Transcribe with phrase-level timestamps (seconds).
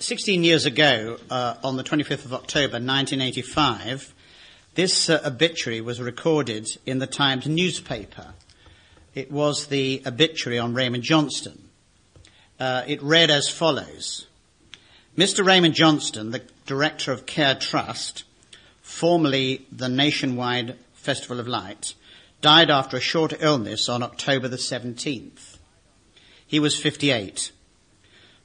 [0.00, 4.14] 16 years ago, uh, on the 25th of October 1985,
[4.76, 8.34] this uh, obituary was recorded in the Times newspaper.
[9.16, 11.68] It was the obituary on Raymond Johnston.
[12.60, 14.28] Uh, it read as follows.
[15.16, 15.44] Mr.
[15.44, 18.22] Raymond Johnston, the director of Care Trust,
[18.80, 21.94] formerly the Nationwide Festival of Light,
[22.40, 25.56] died after a short illness on October the 17th.
[26.46, 27.50] He was 58.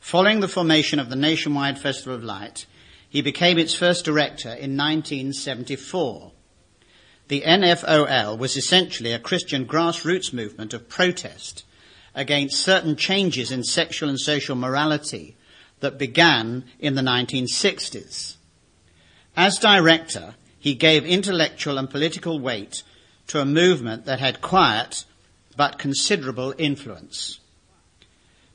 [0.04, 2.66] Following the formation of the Nationwide Festival of Light,
[3.08, 6.34] he became its first director in 1974.
[7.30, 11.64] The NFOL was essentially a Christian grassroots movement of protest
[12.14, 15.38] against certain changes in sexual and social morality
[15.80, 18.36] that began in the 1960s.
[19.38, 22.84] As director, he gave intellectual and political weight
[23.28, 25.06] to a movement that had quiet
[25.56, 27.40] but considerable influence.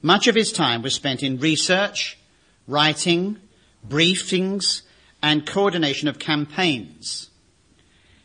[0.02, 2.19] Much of his time was spent in research,
[2.66, 3.38] writing,
[3.87, 4.83] briefings,
[5.23, 7.30] and coordination of campaigns.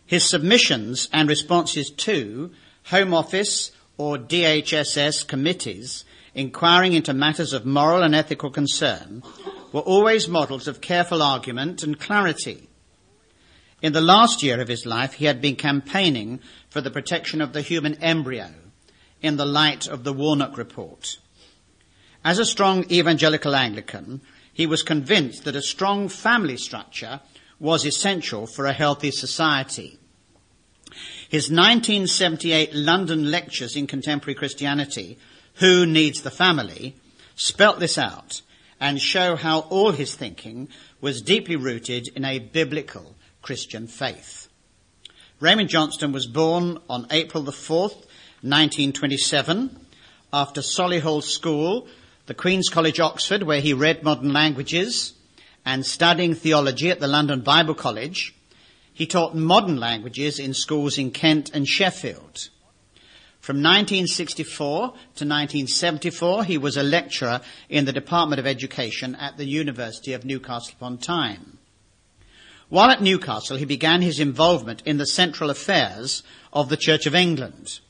[0.06, 2.52] His submissions and responses to
[2.86, 9.24] Home Office or DHSS committees inquiring into matters of moral and ethical concern
[9.72, 12.70] were always models of careful argument and clarity.
[13.82, 17.54] In the last year of his life, he had been campaigning for the protection of
[17.54, 18.52] the human embryo
[19.22, 21.18] in the light of the Warnock Report.
[22.26, 24.22] As a strong evangelical Anglican,
[24.54, 27.20] he was convinced that a strong family structure
[27.60, 29.98] was essential for a healthy society.
[31.28, 35.18] His 1978 London lectures in contemporary Christianity,
[35.56, 36.96] Who Needs the Family,
[37.36, 38.42] spelt this out
[38.80, 40.70] and show how all his thinking
[41.02, 44.48] was deeply rooted in a biblical Christian faith.
[45.40, 48.06] Raymond Johnston was born on April the 4th,
[48.44, 49.78] 1927,
[50.32, 51.88] after Solihull School
[52.26, 55.14] the Queen's College, Oxford, where he read modern languages
[55.66, 58.34] and studying theology at the London Bible College.
[58.94, 62.50] He taught modern languages in schools in Kent and Sheffield.
[63.42, 69.46] From 1964 to 1974, he was a lecturer in the Department of Education at the
[69.46, 71.58] University of Newcastle upon Tyne.
[72.70, 77.16] While at Newcastle, he began his involvement in the central affairs of the Church of
[77.16, 77.82] England.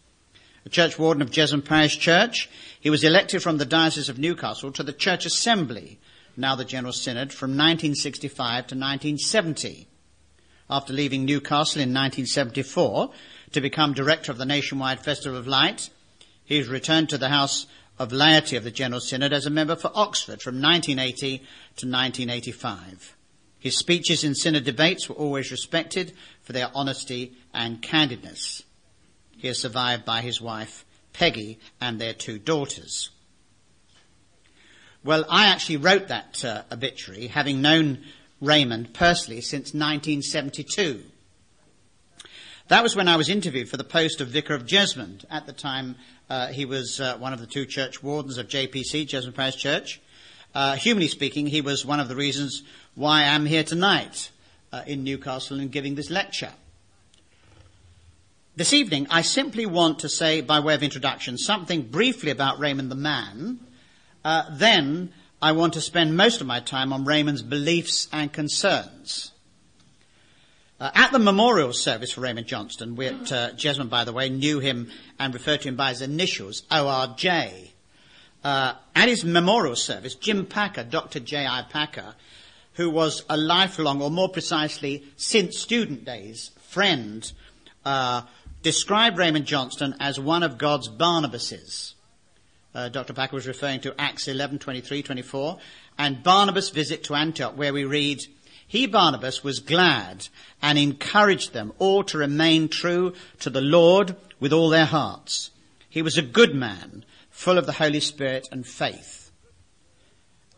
[0.65, 4.71] A church warden of Jesmond Parish Church, he was elected from the Diocese of Newcastle
[4.71, 5.99] to the Church Assembly,
[6.37, 8.37] now the General Synod, from 1965
[8.67, 9.87] to 1970.
[10.69, 13.11] After leaving Newcastle in 1974
[13.51, 15.89] to become director of the Nationwide Festival of Light,
[16.45, 17.67] he was returned to the House
[17.99, 23.15] of Laity of the General Synod as a member for Oxford from 1980 to 1985.
[23.59, 28.62] His speeches in synod debates were always respected for their honesty and candidness.
[29.43, 33.09] He is survived by his wife, Peggy and their two daughters.
[35.03, 38.05] Well, I actually wrote that uh, obituary, having known
[38.39, 41.03] Raymond personally since 1972.
[42.69, 45.25] That was when I was interviewed for the post of Vicar of Jesmond.
[45.29, 45.97] At the time,
[46.29, 49.99] uh, he was uh, one of the two church wardens of JPC, Jesmond Parish Church.
[50.55, 52.63] Uh, humanly speaking, he was one of the reasons
[52.95, 54.31] why I'm here tonight
[54.71, 56.53] uh, in Newcastle and giving this lecture.
[58.55, 62.91] This evening, I simply want to say, by way of introduction, something briefly about Raymond
[62.91, 63.59] the man.
[64.23, 69.31] Uh, then I want to spend most of my time on Raymond's beliefs and concerns.
[70.79, 74.29] Uh, at the memorial service for Raymond Johnston, we at uh, Jesmond, by the way,
[74.29, 77.25] knew him and referred to him by his initials, ORJ.
[78.43, 81.19] Uh, at his memorial service, Jim Packer, Dr.
[81.19, 81.63] J.I.
[81.71, 82.13] Packer,
[82.73, 87.33] who was a lifelong, or more precisely, since student days, friend,
[87.83, 88.21] uh,
[88.63, 91.93] described Raymond Johnston as one of God's Barnabases.
[92.73, 93.13] Uh, Dr.
[93.13, 95.59] Packer was referring to Acts 11, 23, 24,
[95.99, 98.23] and Barnabas' visit to Antioch, where we read,
[98.65, 100.27] He, Barnabas, was glad
[100.61, 105.51] and encouraged them all to remain true to the Lord with all their hearts.
[105.87, 109.29] He was a good man, full of the Holy Spirit and faith.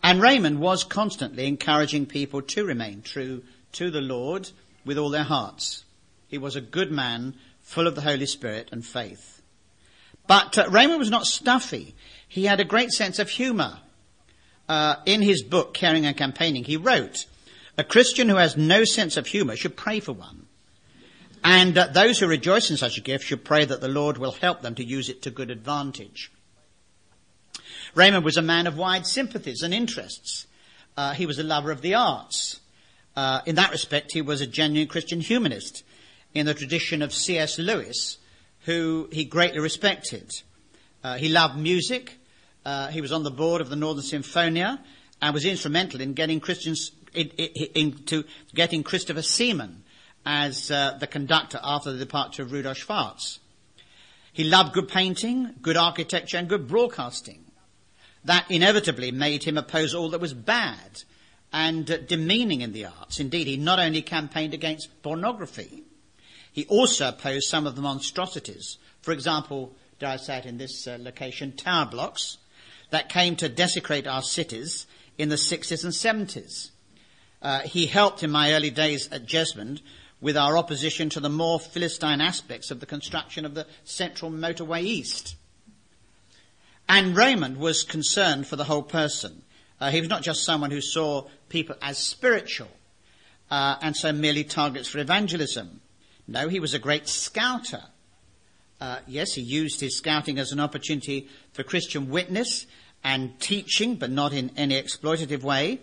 [0.02, 3.44] And Raymond was constantly encouraging people to remain true
[3.74, 4.52] to the Lord
[4.86, 5.84] with all their hearts.
[6.28, 7.36] He was a good man,
[7.66, 9.42] full of the Holy Spirit and faith.
[10.28, 11.96] But uh, Raymond was not stuffy.
[12.28, 13.80] He had a great sense of humor.
[14.70, 17.26] Uh, in his book, Caring and Campaigning, he wrote,
[17.78, 20.46] a Christian who has no sense of humor should pray for one.
[21.44, 24.32] And uh, those who rejoice in such a gift should pray that the Lord will
[24.32, 26.32] help them to use it to good advantage.
[27.94, 30.48] Raymond was a man of wide sympathies and interests.
[30.98, 32.60] Uh, he was a lover of the arts.
[33.16, 35.84] Uh, in that respect, he was a genuine Christian humanist
[36.36, 37.58] in the tradition of C.S.
[37.58, 38.18] Lewis,
[38.66, 40.30] who he greatly respected.
[41.04, 42.20] Uh, he loved music.
[42.66, 44.80] Uh, he was on the board of the Northern Sinfonia
[45.22, 49.84] and was instrumental in getting Christians into getting Christopher Seaman
[50.26, 53.40] as uh, the conductor after the departure of Rudolf Schwarz.
[54.34, 57.46] He loved good painting, good architecture, and good broadcasting.
[58.26, 61.04] That inevitably made him oppose all that was bad
[61.54, 63.22] and demeaning in the arts.
[63.22, 65.84] Indeed, he not only campaigned against pornography,
[66.56, 68.78] he also opposed some of the monstrosities.
[69.02, 72.38] For example, dare I say it in this uh, location, tower blocks
[72.92, 74.88] that came to desecrate our cities
[75.18, 76.70] in the 60s and 70s.
[77.42, 79.82] Uh, he helped in my early days at Jesmond
[80.22, 84.82] with our opposition to the more Philistine aspects of the construction of the Central Motorway
[84.82, 85.36] East.
[86.88, 89.42] And Raymond was concerned for the whole person.
[89.82, 92.70] Uh, he was not just someone who saw people as spiritual
[93.52, 95.82] uh, and so merely targets for evangelism.
[96.28, 97.84] No, he was a great scouter.
[98.82, 102.66] Uh, yes, he used his scouting as an opportunity for Christian witness
[103.04, 105.80] and teaching, but not in any exploitative way.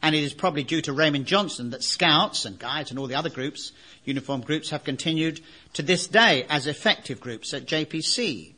[0.00, 3.14] And it is probably due to Raymond Johnston that scouts and guides and all the
[3.14, 3.72] other groups,
[4.04, 5.40] uniformed groups, have continued
[5.74, 8.54] to this day as effective groups at JPC.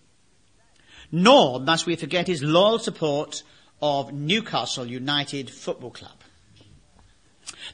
[1.13, 3.43] Nor must we forget his loyal support
[3.83, 6.24] of Newcastle United Football Club.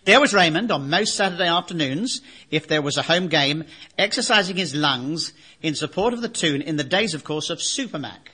[0.05, 3.65] There was Raymond on most Saturday afternoons, if there was a home game,
[3.99, 5.33] exercising his lungs
[5.63, 8.31] in support of the Toon in the days, of course, of Supermac.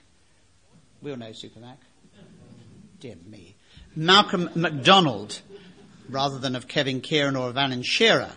[1.02, 1.76] We all know Supermac.
[3.00, 3.56] Dear me.
[3.94, 5.40] Malcolm MacDonald,
[6.08, 8.32] rather than of Kevin Keegan or of Alan Shearer.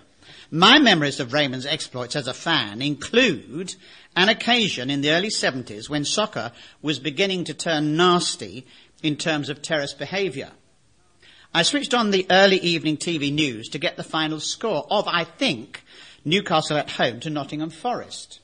[0.52, 3.76] My memories of Raymond's exploits as a fan include
[4.16, 6.52] an occasion in the early 70s when soccer
[6.82, 8.66] was beginning to turn nasty
[9.04, 10.52] in terms of terrorist behaviour.
[11.52, 15.24] I switched on the early evening TV news to get the final score of, I
[15.24, 15.84] think,
[16.24, 18.40] Newcastle at home to Nottingham Forest.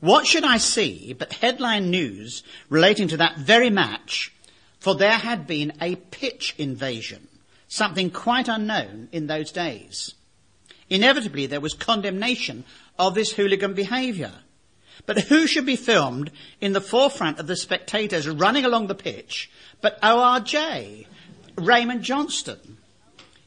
[0.00, 4.32] What should I see but headline news relating to that very match,
[4.80, 7.28] for there had been a pitch invasion,
[7.68, 10.14] something quite unknown in those days.
[10.90, 12.64] Inevitably there was condemnation
[12.98, 14.32] of this hooligan behaviour.
[15.06, 19.48] But who should be filmed in the forefront of the spectators running along the pitch
[19.80, 21.06] but ORJ,
[21.58, 22.78] Raymond Johnston.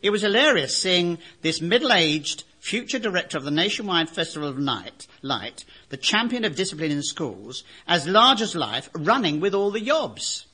[0.01, 5.65] It was hilarious seeing this middle-aged future director of the Nationwide Festival of Night, Light,
[5.89, 10.45] the champion of discipline in schools, as large as life, running with all the yobs.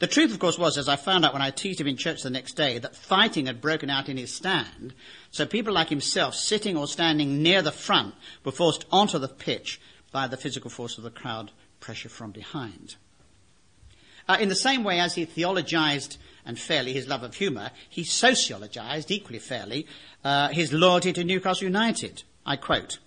[0.00, 2.22] The truth, of course, was, as I found out when I teased him in church
[2.22, 4.92] the next day, that fighting had broken out in his stand,
[5.30, 8.14] so people like himself, sitting or standing near the front,
[8.44, 9.80] were forced onto the pitch
[10.12, 12.96] by the physical force of the crowd pressure from behind.
[14.28, 16.16] Uh, in the same way as he theologized
[16.46, 19.86] and fairly his love of humour, he sociologized equally fairly
[20.24, 22.22] uh, his loyalty to Newcastle United.
[22.46, 22.98] I quote,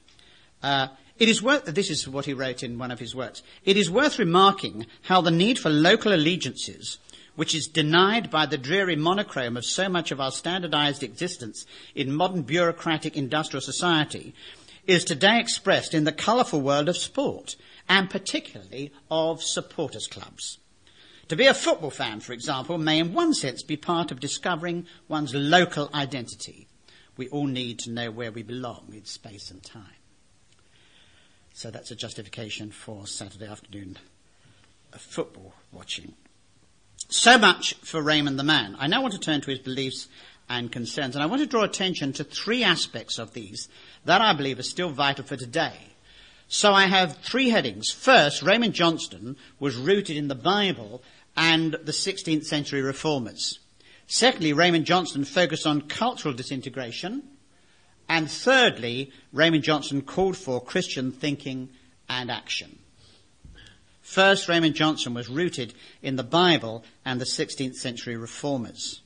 [0.63, 0.87] uh,
[1.19, 3.89] it is worth, this is what he wrote in one of his works, it is
[3.89, 6.99] worth remarking how the need for local allegiances,
[7.35, 12.11] which is denied by the dreary monochrome of so much of our standardized existence in
[12.11, 14.33] modern bureaucratic industrial society,
[14.85, 17.55] is today expressed in the colourful world of sport,
[17.89, 20.57] and particularly of supporters clubs.
[21.29, 24.85] To be a football fan, for example, may in one sense be part of discovering
[25.09, 26.67] one's local identity.
[27.17, 29.83] We all need to know where we belong in space and time.
[31.53, 33.97] So that's a justification for Saturday afternoon
[34.93, 36.13] uh, football watching.
[37.09, 38.77] So much for Raymond the man.
[38.79, 40.07] I now want to turn to his beliefs
[40.49, 43.67] and concerns, and I want to draw attention to three aspects of these
[44.05, 45.73] that I believe are still vital for today.
[46.47, 47.91] So I have three headings.
[47.91, 51.01] First, Raymond Johnston was rooted in the Bible
[51.37, 53.59] and the 16th century reformers.
[54.07, 57.23] Secondly, Raymond Johnston focused on cultural disintegration.
[58.09, 61.69] And thirdly, Raymond Johnston called for Christian thinking
[62.09, 62.79] and action.
[64.01, 69.01] First, Raymond Johnston was rooted in the Bible and the 16th century reformers.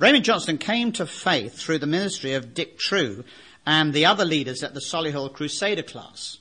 [0.00, 3.22] Raymond Johnston came to faith through the ministry of Dick True
[3.64, 6.38] and the other leaders at the Solihull Crusader class.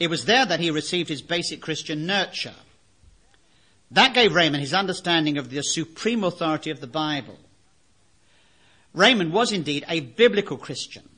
[0.00, 2.56] It was there that he received his basic Christian nurture.
[3.90, 7.38] That gave Raymond his understanding of the supreme authority of the Bible.
[8.92, 11.08] Raymond was indeed a biblical Christian.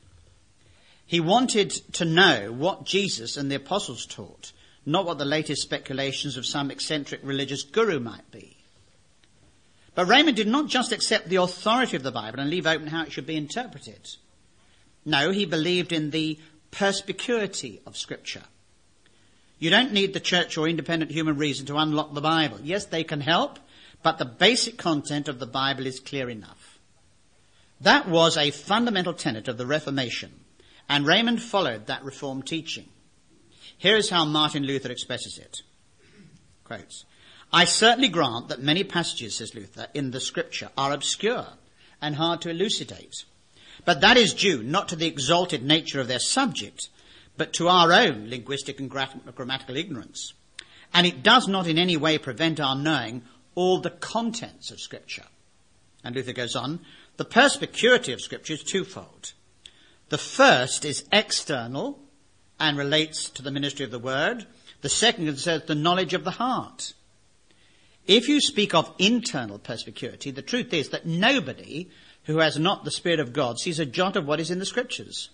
[1.05, 4.51] He wanted to know what Jesus and the apostles taught,
[4.85, 8.57] not what the latest speculations of some eccentric religious guru might be.
[9.95, 13.03] But Raymond did not just accept the authority of the Bible and leave open how
[13.03, 14.07] it should be interpreted.
[15.03, 16.37] No, he believed in the
[16.71, 18.43] perspicuity of Scripture.
[19.59, 22.59] You don't need the church or independent human reason to unlock the Bible.
[22.63, 23.59] Yes, they can help,
[24.01, 26.79] but the basic content of the Bible is clear enough.
[27.81, 30.31] That was a fundamental tenet of the Reformation,
[30.87, 32.87] and Raymond followed that Reformed teaching.
[33.77, 35.61] Here is how Martin Luther expresses it.
[36.63, 37.05] Quotes,
[37.51, 41.47] I certainly grant that many passages, says Luther, in the scripture are obscure
[42.01, 43.25] and hard to elucidate.
[43.85, 46.89] But that is due not to the exalted nature of their subject,
[47.39, 50.33] but to our own linguistic and grammatical ignorance.
[50.93, 53.23] And it does not in any way prevent our knowing
[53.55, 55.23] all the contents of scripture.
[56.03, 56.81] And Luther goes on,
[57.15, 59.31] the perspicuity of scripture is twofold.
[60.09, 61.99] The first is external
[62.59, 64.45] and relates to the ministry of the word.
[64.81, 66.93] The second concerns the knowledge of the heart.
[68.05, 71.89] If you speak of internal perspicuity, the truth is that nobody
[72.25, 74.65] who has not the Spirit of God sees a jot of what is in the
[74.65, 75.29] Scriptures.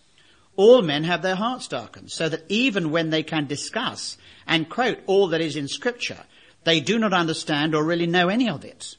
[0.55, 4.99] All men have their hearts darkened, so that even when they can discuss and quote
[5.05, 6.23] all that is in Scripture,
[6.63, 8.95] they do not understand or really know any of it.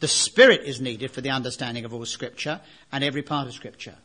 [0.00, 2.60] The Spirit is needed for the understanding of all Scripture
[2.92, 3.96] and every part of Scripture.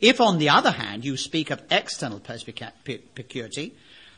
[0.00, 3.74] If, on the other hand, you speak of external perspicuity,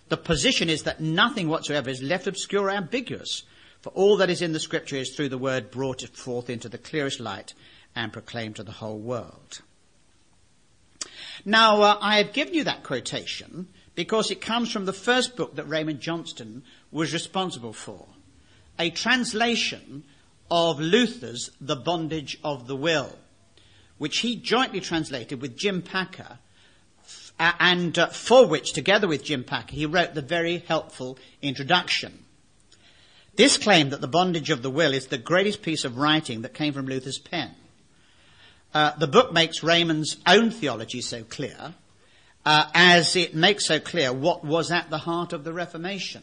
[0.09, 3.45] the position is that nothing whatsoever is left obscure or ambiguous,
[3.81, 6.77] for all that is in the scripture is through the word brought forth into the
[6.77, 7.55] clearest light
[7.97, 9.63] and proclaimed to the whole world.
[11.45, 15.57] Now, uh, I have given you that quotation because it comes from the first book
[15.57, 18.07] that Raymond Johnston was responsible for,
[18.79, 20.05] a translation
[20.51, 23.17] of Luther's The Bondage of the Will,
[23.99, 26.39] which he jointly translated with Jim Packer
[27.39, 32.25] and uh, for which, together with Jim Packer, he wrote the very helpful introduction.
[33.37, 36.53] This claim that the bondage of the will is the greatest piece of writing that
[36.53, 37.55] came from Luther's pen.
[38.73, 41.75] Uh, the book makes Raymond's own theology so clear,
[42.45, 46.23] uh, as it makes so clear what was at the heart of the Reformation.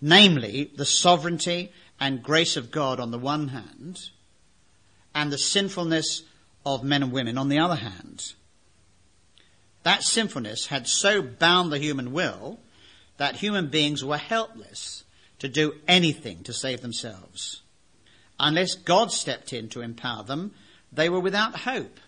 [0.00, 4.10] Namely, the sovereignty and grace of God on the one hand,
[5.14, 6.22] and the sinfulness
[6.66, 8.32] of men and women on the other hand.
[9.82, 12.58] That sinfulness had so bound the human will
[13.16, 15.04] that human beings were helpless
[15.38, 17.62] to do anything to save themselves.
[18.44, 20.52] Unless God stepped in to empower them,
[20.92, 21.98] they were without hope.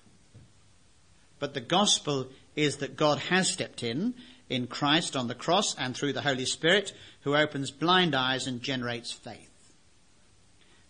[1.39, 4.13] But the gospel is that God has stepped in
[4.51, 8.61] in Christ on the cross and through the Holy Spirit who opens blind eyes and
[8.61, 9.49] generates faith.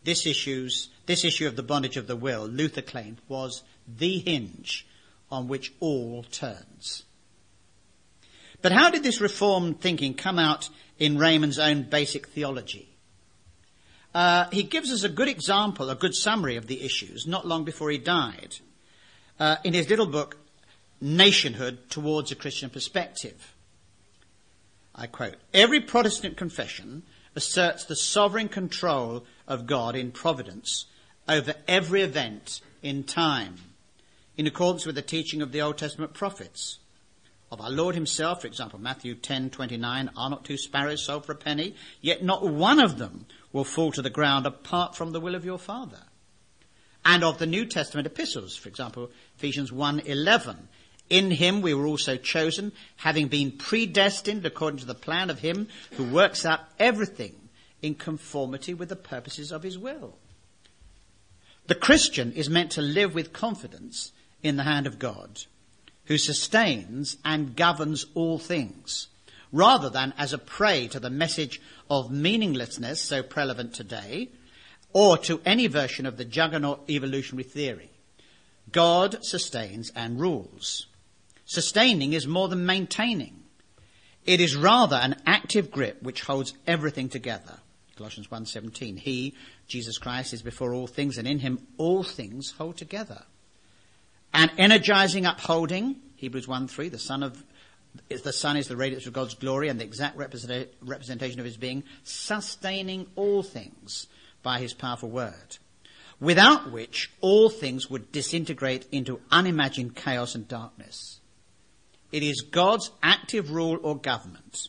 [0.03, 4.85] This, issues, this issue of the bondage of the will, Luther claimed, was the hinge
[5.31, 7.05] on which all turns.
[8.62, 12.96] But how did this reformed thinking come out in Raymond's own basic theology?
[14.16, 17.64] Uh, he gives us a good example, a good summary of the issues not long
[17.64, 18.56] before he died
[19.38, 20.38] uh, in his little book,
[21.02, 23.54] Nationhood Towards a Christian Perspective.
[24.94, 27.02] I quote, Every Protestant confession
[27.35, 30.87] asserts the sovereign control of God in providence
[31.28, 33.56] over every event in time
[34.38, 36.78] in accordance with the teaching of the Old Testament prophets.
[37.52, 41.37] Of our Lord himself, for example, Matthew 10:29, are not two sparrows sold for a
[41.37, 45.34] penny, yet not one of them will fall to the ground apart from the will
[45.34, 46.02] of your Father.
[47.06, 50.68] And of the New Testament epistles, for example, Ephesians 1:11,
[51.08, 55.68] in him we were also chosen, having been predestined according to the plan of him
[55.92, 57.48] who works out everything
[57.80, 60.18] in conformity with the purposes of his will.
[61.66, 65.44] The Christian is meant to live with confidence in the hand of God,
[66.04, 69.08] who sustains and governs all things,
[69.53, 71.61] rather than as a prey to the message
[71.91, 74.29] of meaninglessness so prevalent today,
[74.93, 77.91] or to any version of the juggernaut evolutionary theory.
[78.73, 80.87] God sustains and rules.
[81.45, 83.45] Sustaining is more than maintaining.
[84.25, 87.61] It is rather an active grip which holds everything together.
[87.97, 89.35] Colossians 1:17 He
[89.69, 93.25] Jesus Christ is before all things and in him all things hold together.
[94.35, 97.45] And energizing upholding, Hebrews 1:3 the Son of
[98.09, 101.85] the Son is the radiance of God's glory and the exact representation of his being,
[102.05, 104.07] sustaining all things
[104.43, 105.59] by his powerful word,
[106.21, 111.21] without which all things would disintegrate into unimagined chaos and darkness.
[112.12, 114.69] It is God's active rule or government.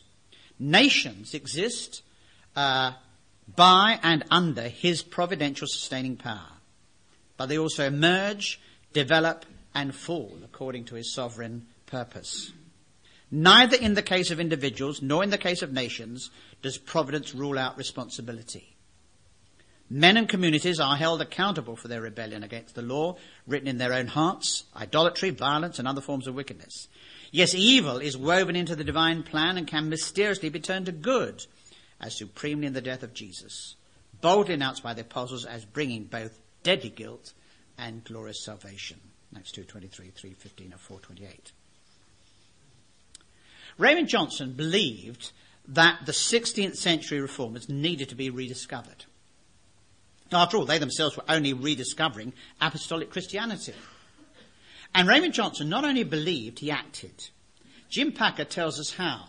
[0.58, 2.02] Nations exist
[2.56, 2.92] uh,
[3.54, 6.52] by and under his providential sustaining power,
[7.36, 8.60] but they also emerge,
[8.92, 12.52] develop, and fall according to his sovereign purpose.
[13.30, 16.30] Neither in the case of individuals nor in the case of nations
[16.62, 18.76] does providence rule out responsibility.
[19.90, 23.16] Men and communities are held accountable for their rebellion against the law
[23.46, 26.88] written in their own hearts, idolatry, violence, and other forms of wickedness.
[27.30, 31.46] Yes, evil is woven into the divine plan and can mysteriously be turned to good,
[32.00, 33.76] as supremely in the death of Jesus,
[34.20, 37.32] boldly announced by the apostles as bringing both deadly guilt
[37.78, 39.00] and glorious salvation.
[39.36, 41.52] Acts 2.23, 3.15 or 4.28.
[43.78, 45.32] Raymond Johnston believed
[45.68, 49.04] that the 16th century reformers needed to be rediscovered.
[50.32, 53.74] After all, they themselves were only rediscovering apostolic Christianity.
[54.94, 57.28] And Raymond Johnston not only believed, he acted.
[57.88, 59.24] Jim Packer tells us how.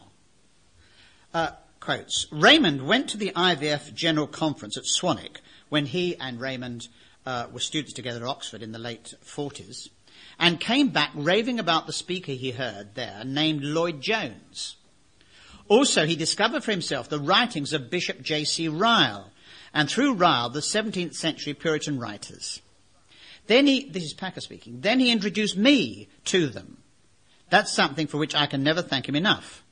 [1.34, 5.38] Uh, quotes, Raymond went to the IVF General Conference at Swanwick
[5.70, 6.88] when he and Raymond
[7.26, 9.90] uh, were students together at Oxford in the late 40s
[10.40, 14.78] and came back raving about the speaker he heard there named Lloyd Jones.
[15.68, 18.68] Also, he discovered for himself the writings of Bishop J.C.
[18.68, 19.32] Ryle,
[19.74, 22.62] and through Ryle, the 17th century Puritan writers.
[23.46, 26.78] Then he, this is Packer speaking, then he introduced me to them.
[27.50, 29.64] That's something for which I can never thank him enough.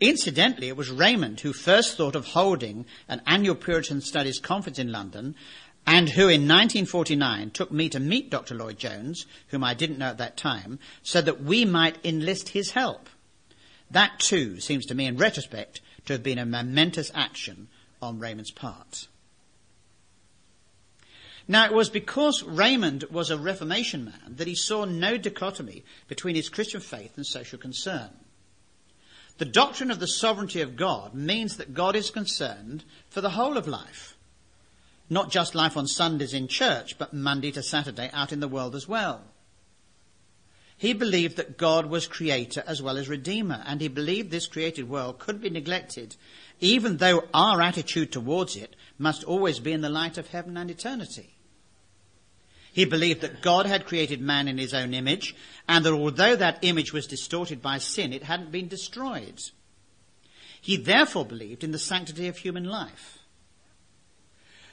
[0.00, 4.92] Incidentally, it was Raymond who first thought of holding an annual Puritan Studies conference in
[4.92, 5.34] London
[5.86, 8.54] and who in 1949 took me to meet Dr.
[8.54, 12.72] Lloyd Jones, whom I didn't know at that time, so that we might enlist his
[12.72, 13.08] help.
[13.90, 17.68] That too seems to me in retrospect to have been a momentous action
[18.02, 19.08] on Raymond's part.
[21.50, 26.34] Now it was because Raymond was a Reformation man that he saw no dichotomy between
[26.34, 28.10] his Christian faith and social concern.
[29.38, 33.56] The doctrine of the sovereignty of God means that God is concerned for the whole
[33.56, 34.17] of life.
[35.10, 38.74] Not just life on Sundays in church, but Monday to Saturday out in the world
[38.74, 39.24] as well.
[40.76, 44.88] He believed that God was creator as well as redeemer, and he believed this created
[44.88, 46.14] world could be neglected,
[46.60, 50.70] even though our attitude towards it must always be in the light of heaven and
[50.70, 51.34] eternity.
[52.72, 55.34] He believed that God had created man in his own image,
[55.68, 59.40] and that although that image was distorted by sin, it hadn't been destroyed.
[60.60, 63.17] He therefore believed in the sanctity of human life.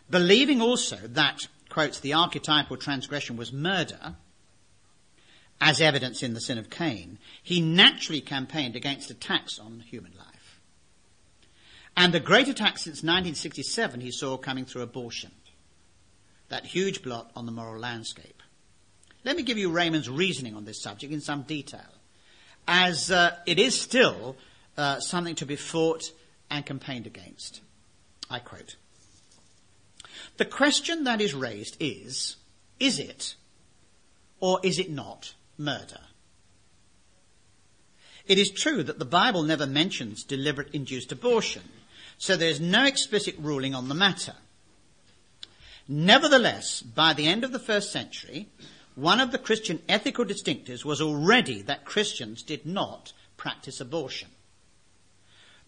[0.09, 4.15] Believing also that, quotes, the archetypal transgression was murder,
[5.61, 10.59] as evidence in the sin of Cain, he naturally campaigned against attacks on human life.
[11.97, 15.31] And the great attack since 1967 he saw coming through abortion.
[16.49, 18.43] That huge blot on the moral landscape.
[19.23, 21.81] Let me give you Raymond's reasoning on this subject in some detail,
[22.67, 24.35] as uh, it is still
[24.77, 26.11] uh, something to be fought
[26.51, 27.61] and campaigned against.
[28.29, 28.75] I quote
[30.37, 32.35] The question that is raised is
[32.79, 33.35] is it
[34.39, 36.01] or is it not murder.
[38.27, 41.63] It is true that the Bible never mentions deliberate induced abortion,
[42.17, 44.35] so there is no explicit ruling on the matter.
[45.87, 48.47] Nevertheless, by the end of the first century,
[48.95, 54.29] one of the Christian ethical distinctives was already that Christians did not practice abortion.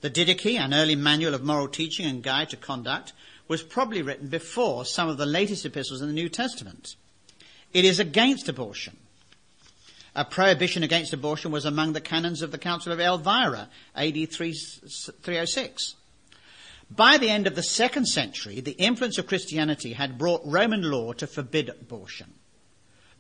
[0.01, 3.13] The Didache, an early manual of moral teaching and guide to conduct,
[3.47, 6.95] was probably written before some of the latest epistles in the New Testament.
[7.73, 8.97] It is against abortion
[10.17, 15.95] a prohibition against abortion was among the canons of the Council of Elvira, AD 306.
[16.89, 21.13] By the end of the second century, the influence of Christianity had brought Roman law
[21.13, 22.33] to forbid abortion,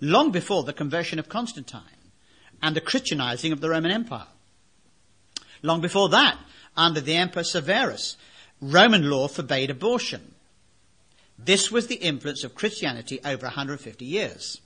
[0.01, 1.81] long before the conversion of Constantine
[2.63, 4.25] and the Christianizing of the Roman Empire.
[5.61, 6.39] Long before that,
[6.75, 8.17] under the Emperor Severus,
[8.61, 10.33] Roman law forbade abortion.
[11.37, 14.61] This was the influence of Christianity over 150 years.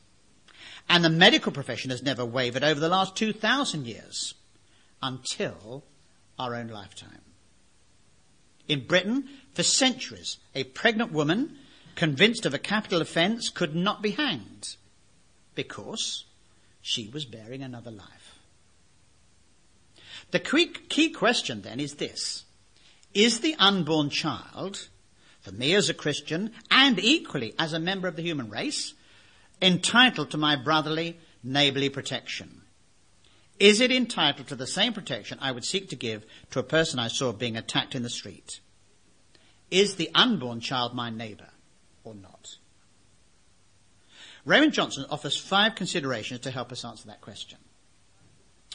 [0.90, 4.34] And the medical profession has never wavered over the last 2,000 years
[5.02, 5.84] until
[6.40, 7.22] our own lifetime.
[8.68, 11.58] In Britain, for centuries, a pregnant woman
[11.96, 14.76] convinced of a capital offence could not be hanged
[15.56, 16.26] because
[16.82, 18.40] she was bearing another life.
[20.32, 22.46] The key question then is this.
[23.14, 24.88] Is the unborn child,
[25.42, 28.94] for me as a Christian and equally as a member of the human race,
[29.62, 32.62] entitled to my brotherly, neighbourly protection?
[33.60, 37.00] Is it entitled to the same protection I would seek to give to a person
[37.00, 38.60] I saw being attacked in the street?
[39.70, 41.50] Is the unborn child my neighbour
[42.04, 42.56] or not?
[44.46, 47.60] Raymond Johnston offers five considerations to help us answer that question.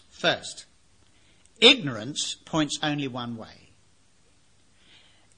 [0.09, 0.67] First,
[1.61, 3.66] ignorance points only one way.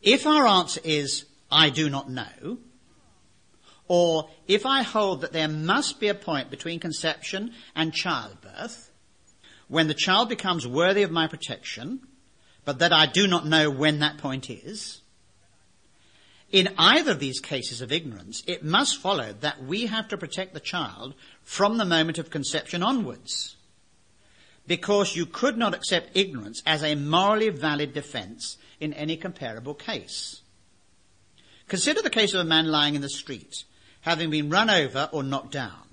[0.03, 2.59] If our answer is, I do not know,
[3.89, 8.91] or if I hold that there must be a point between conception and childbirth
[9.67, 12.01] when the child becomes worthy of my protection,
[12.65, 15.01] but that I do not know when that point is,
[16.51, 20.55] in either of these cases of ignorance, it must follow that we have to protect
[20.55, 23.57] the child from the moment of conception onwards.
[24.67, 30.43] Because you could not accept ignorance as a morally valid defense in any comparable case.
[31.69, 33.65] Consider the case of a man lying in the street
[34.03, 35.87] having been run over or knocked down.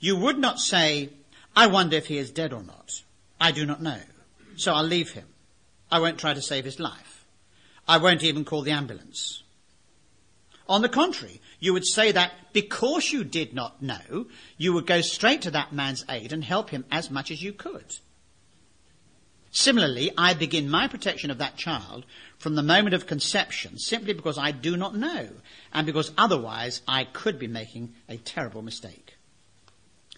[0.00, 1.10] You would not say,
[1.56, 2.90] I wonder if he is dead or not.
[3.40, 3.98] I do not know.
[4.56, 5.26] So I'll leave him.
[5.90, 7.24] I won't try to save his life.
[7.88, 9.42] I won't even call the ambulance.
[10.68, 15.00] On the contrary, you would say that because you did not know, you would go
[15.00, 17.96] straight to that man's aid and help him as much as you could.
[19.52, 22.06] Similarly, I begin my protection of that child
[22.38, 25.28] from the moment of conception simply because I do not know
[25.74, 29.16] and because otherwise I could be making a terrible mistake.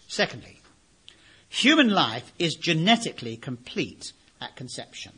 [0.07, 0.61] Secondly,
[1.49, 5.11] human life is genetically complete at conception.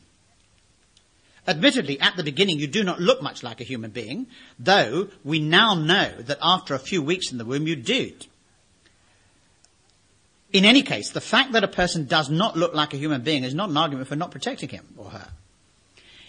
[1.46, 4.26] Admittedly, at the beginning, you do not look much like a human being,
[4.58, 8.26] though we now know that after a few weeks in the womb, you did.
[10.52, 13.44] In any case, the fact that a person does not look like a human being
[13.44, 15.28] is not an argument for not protecting him or her.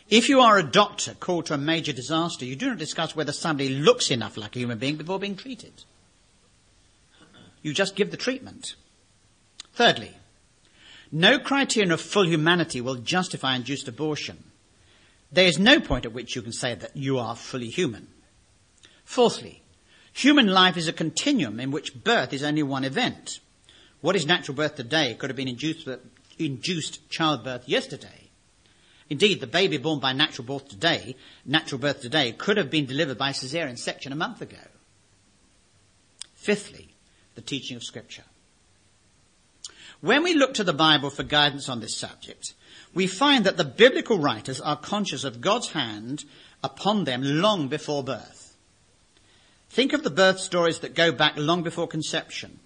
[0.10, 3.32] If you are a doctor called to a major disaster, you do not discuss whether
[3.32, 5.84] somebody looks enough like a human being before being treated.
[7.62, 8.76] You just give the treatment.
[9.74, 10.12] Thirdly,
[11.12, 14.44] no criterion of full humanity will justify induced abortion.
[15.32, 18.08] There is no point at which you can say that you are fully human.
[19.06, 19.62] Fourthly,
[20.12, 23.40] human life is a continuum in which birth is only one event.
[24.02, 25.88] What is natural birth today could have been induced,
[26.38, 28.30] induced childbirth yesterday.
[29.10, 33.18] Indeed, the baby born by natural birth today, natural birth today, could have been delivered
[33.18, 34.58] by caesarean section a month ago.
[36.36, 36.90] Fifthly,
[37.36, 38.24] the teaching of scripture.
[40.02, 42.54] When we look to the Bible for guidance on this subject,
[42.94, 46.24] we find that the biblical writers are conscious of God's hand
[46.64, 48.56] upon them long before birth.
[49.70, 52.60] Think of the birth stories that go back long before conception.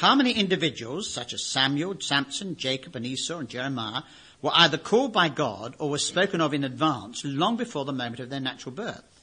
[0.00, 4.02] How many individuals, such as Samuel, Samson, Jacob, and Esau, and Jeremiah,
[4.42, 8.20] were either called by God or were spoken of in advance long before the moment
[8.20, 9.22] of their natural birth?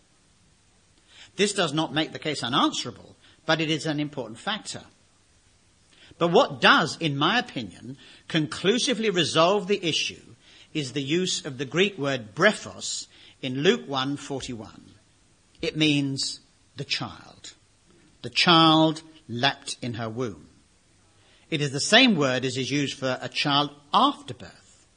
[1.36, 4.82] This does not make the case unanswerable, but it is an important factor.
[6.18, 10.34] But what does, in my opinion, conclusively resolve the issue
[10.74, 13.06] is the use of the Greek word brephos
[13.44, 14.96] in Luke 1:41.
[15.62, 16.40] It means
[16.78, 17.54] the child.
[18.24, 20.50] The child leapt in her womb.
[21.50, 24.88] It is the same word as is used for a child after birth.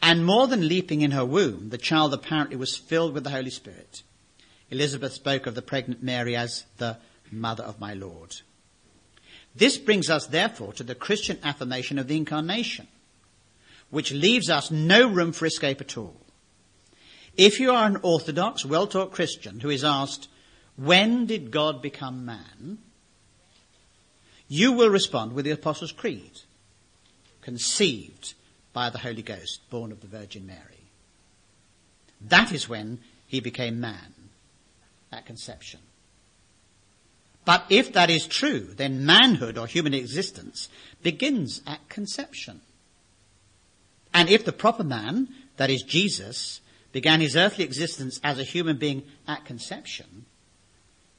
[0.00, 3.50] And more than leaping in her womb, the child apparently was filled with the Holy
[3.50, 4.02] Spirit.
[4.70, 6.98] Elizabeth spoke of the pregnant Mary as the
[7.30, 8.36] mother of my Lord.
[9.54, 12.86] This brings us therefore to the Christian affirmation of the incarnation,
[13.90, 16.16] which leaves us no room for escape at all.
[17.36, 20.28] If you are an orthodox, well-taught Christian who is asked,
[20.76, 22.78] when did God become man?
[24.48, 26.40] You will respond with the Apostles' Creed,
[27.42, 28.34] conceived
[28.72, 30.90] by the Holy Ghost, born of the Virgin Mary.
[32.20, 34.14] That is when he became man
[35.12, 35.80] at conception.
[37.44, 40.68] But if that is true, then manhood or human existence
[41.02, 42.60] begins at conception.
[44.12, 46.60] And if the proper man, that is Jesus,
[46.92, 50.26] began his earthly existence as a human being at conception,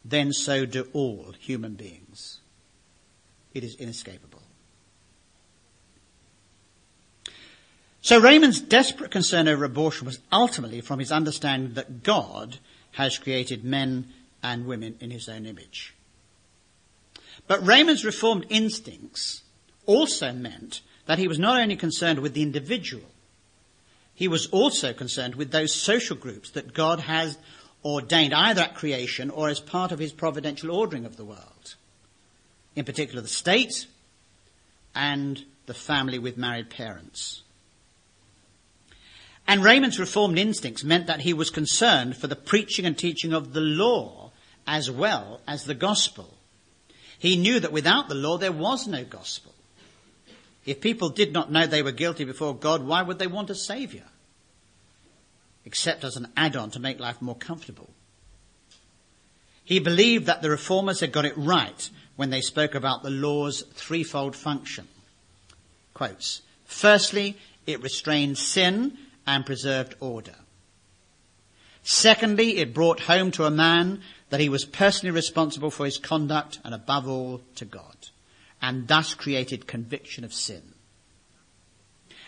[0.04, 2.39] then so do all human beings.
[3.60, 4.42] It is inescapable.
[8.00, 12.60] So Raymond's desperate concern over abortion was ultimately from his understanding that God
[12.92, 15.94] has created men and women in his own image.
[17.48, 19.42] But Raymond's reformed instincts
[19.86, 23.12] also meant that he was not only concerned with the individual,
[24.16, 27.38] he was also concerned with those social groups that God has
[27.84, 31.76] ordained either at creation or as part of his providential ordering of the world
[32.76, 33.88] in particular the state
[34.96, 37.44] and the family with married parents.
[39.48, 43.54] And Raymond's reformed instincts meant that he was concerned for the preaching and teaching of
[43.54, 44.32] the law
[44.68, 46.38] as well as the gospel.
[47.18, 49.54] He knew that without the law there was no gospel.
[50.66, 53.56] If people did not know they were guilty before God, why would they want a
[53.56, 54.06] saviour?
[55.66, 57.90] Except as an add-on to make life more comfortable.
[59.64, 63.62] He believed that the reformers had got it right when they spoke about the law's
[63.76, 64.86] threefold function.
[65.94, 66.42] Quotes.
[66.66, 70.36] Firstly, it restrained sin and preserved order.
[71.82, 74.02] Secondly, it brought home to a man
[74.32, 78.10] that he was personally responsible for his conduct and above all to God,
[78.62, 80.74] and thus created conviction of sin.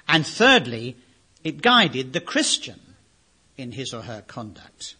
[0.07, 0.95] And thirdly,
[1.43, 2.79] it guided the Christian
[3.57, 4.95] in his or her conduct.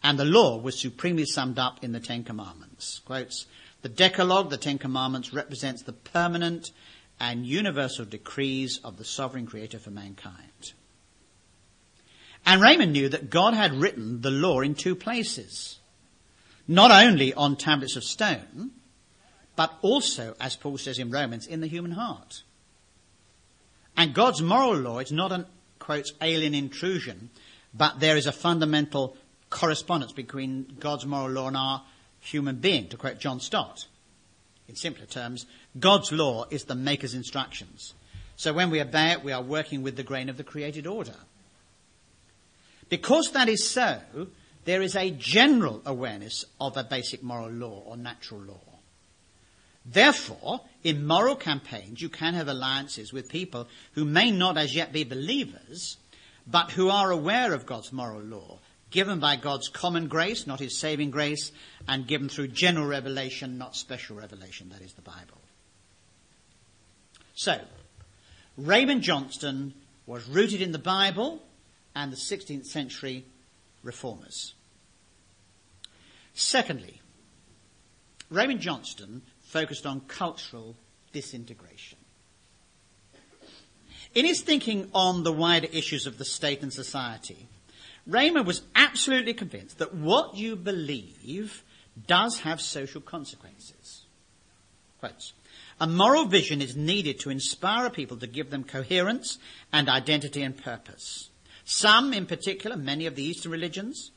[0.00, 3.00] And the law was supremely summed up in the Ten Commandments.
[3.04, 3.46] Quotes,
[3.82, 6.70] the Decalogue, the Ten Commandments, represents the permanent
[7.18, 10.72] and universal decrees of the sovereign creator for mankind.
[12.46, 15.78] And Raymond knew that God had written the law in two places.
[16.66, 18.70] Not only on tablets of stone,
[19.56, 22.42] but also, as Paul says in Romans, in the human heart.
[23.96, 25.46] And God's moral law is not an
[25.78, 27.30] quotes, alien intrusion,
[27.74, 29.16] but there is a fundamental
[29.50, 31.82] correspondence between God's moral law and our
[32.20, 33.86] human being, to quote John Stott.
[34.68, 35.46] In simpler terms,
[35.78, 37.94] God's law is the maker's instructions.
[38.36, 41.16] So when we obey it, we are working with the grain of the created order.
[42.88, 44.00] Because that is so,
[44.64, 48.60] there is a general awareness of a basic moral law or natural law.
[49.84, 54.92] Therefore, in moral campaigns, you can have alliances with people who may not as yet
[54.92, 55.96] be believers,
[56.46, 58.58] but who are aware of God's moral law,
[58.90, 61.52] given by God's common grace, not his saving grace,
[61.88, 65.40] and given through general revelation, not special revelation, that is the Bible.
[67.34, 67.60] So,
[68.56, 69.74] Raymond Johnston
[70.06, 71.42] was rooted in the Bible
[71.94, 73.24] and the 16th century
[73.82, 74.54] reformers.
[76.34, 77.00] Secondly,
[78.28, 80.76] Raymond Johnston focused on cultural
[81.12, 81.98] disintegration.
[84.14, 87.48] In his thinking on the wider issues of the state and society,
[88.10, 91.62] Raymond was absolutely convinced that what you believe
[92.06, 94.02] does have social consequences.
[94.98, 95.32] Quotes,
[95.80, 99.38] a moral vision is needed to inspire people to give them coherence
[99.72, 101.30] and identity and purpose.
[101.64, 104.10] Some, in particular, many of the Eastern religions,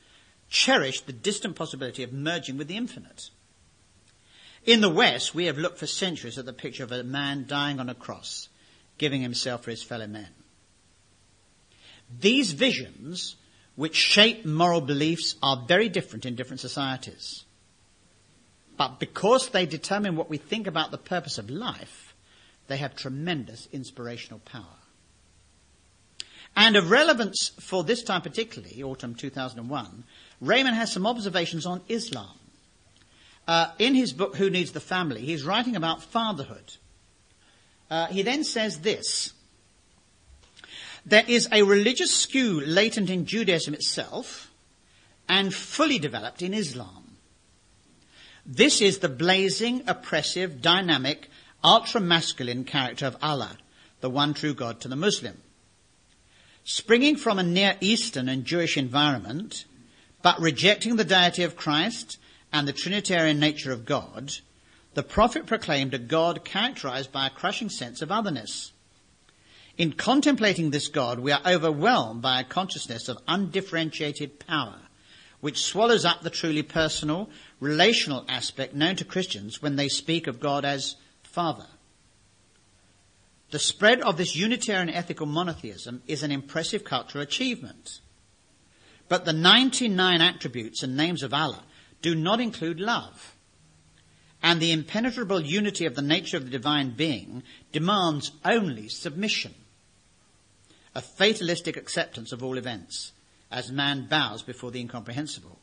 [0.50, 3.30] cherish the distant possibility of merging with the infinite.
[4.64, 7.80] In the West, we have looked for centuries at the picture of a man dying
[7.80, 8.48] on a cross,
[8.98, 10.28] giving himself for his fellow men.
[12.20, 13.36] These visions,
[13.76, 17.44] which shape moral beliefs, are very different in different societies.
[18.76, 22.14] But because they determine what we think about the purpose of life,
[22.66, 24.64] they have tremendous inspirational power.
[26.56, 30.04] And of relevance for this time particularly, autumn 2001,
[30.40, 32.38] Raymond has some observations on Islam.
[33.46, 36.76] Uh, in his book, Who Needs the Family, he's writing about fatherhood.
[37.90, 39.32] Uh, he then says this
[41.06, 44.50] There is a religious skew latent in Judaism itself
[45.28, 47.16] and fully developed in Islam.
[48.46, 51.28] This is the blazing, oppressive, dynamic,
[51.62, 53.56] ultra masculine character of Allah,
[54.00, 55.38] the one true God to the Muslim.
[56.62, 59.64] Springing from a Near Eastern and Jewish environment,
[60.22, 62.18] but rejecting the deity of Christ
[62.52, 64.32] and the Trinitarian nature of God,
[64.94, 68.72] the prophet proclaimed a God characterized by a crushing sense of otherness.
[69.76, 74.78] In contemplating this God, we are overwhelmed by a consciousness of undifferentiated power,
[75.40, 80.38] which swallows up the truly personal, relational aspect known to Christians when they speak of
[80.38, 81.66] God as Father.
[83.50, 88.00] The spread of this Unitarian ethical monotheism is an impressive cultural achievement.
[89.08, 91.62] But the 99 attributes and names of Allah
[92.00, 93.36] do not include love.
[94.42, 99.54] And the impenetrable unity of the nature of the divine being demands only submission,
[100.94, 103.12] a fatalistic acceptance of all events,
[103.50, 105.58] as man bows before the incomprehensible.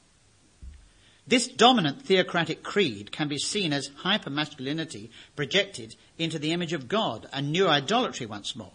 [1.28, 7.30] This dominant theocratic creed can be seen as hypermasculinity projected into the image of God,
[7.32, 8.72] a new idolatry once more.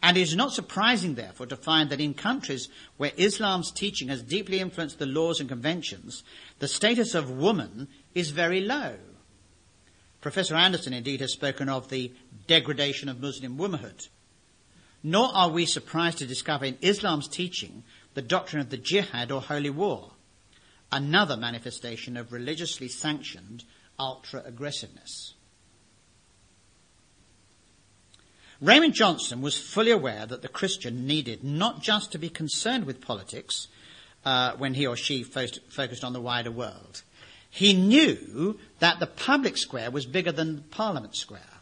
[0.00, 4.22] And it is not surprising, therefore, to find that in countries where Islam's teaching has
[4.22, 6.22] deeply influenced the laws and conventions,
[6.60, 8.94] the status of woman is very low.
[10.20, 12.12] Professor Anderson, indeed, has spoken of the
[12.46, 14.06] degradation of Muslim womanhood.
[15.08, 19.40] Nor are we surprised to discover in Islam's teaching the doctrine of the jihad or
[19.40, 20.10] holy war,
[20.92, 23.64] another manifestation of religiously sanctioned
[23.98, 25.32] ultra aggressiveness.
[28.60, 33.00] Raymond Johnston was fully aware that the Christian needed not just to be concerned with
[33.00, 33.68] politics
[34.26, 37.02] uh, when he or she focused on the wider world.
[37.48, 41.57] He knew that the public square was bigger than the Parliament square.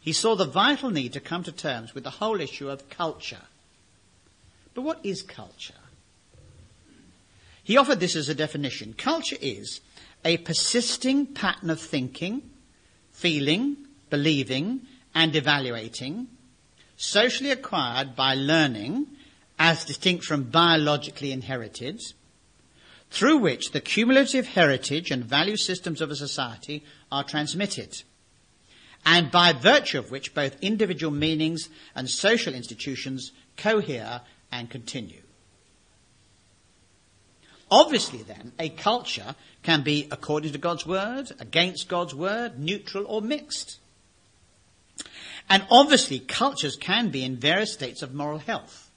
[0.00, 3.42] He saw the vital need to come to terms with the whole issue of culture.
[4.74, 5.74] But what is culture?
[7.62, 8.94] He offered this as a definition.
[8.94, 9.80] Culture is
[10.24, 12.42] a persisting pattern of thinking,
[13.12, 13.76] feeling,
[14.08, 14.80] believing,
[15.14, 16.28] and evaluating,
[16.96, 19.06] socially acquired by learning,
[19.58, 22.00] as distinct from biologically inherited,
[23.10, 26.82] through which the cumulative heritage and value systems of a society
[27.12, 28.02] are transmitted,
[29.04, 34.20] and by virtue of which both individual meanings and social institutions cohere
[34.52, 35.22] and continue.
[37.70, 43.22] Obviously, then, a culture can be according to God's word, against God's word, neutral, or
[43.22, 43.78] mixed.
[45.48, 48.90] And obviously, cultures can be in various states of moral health.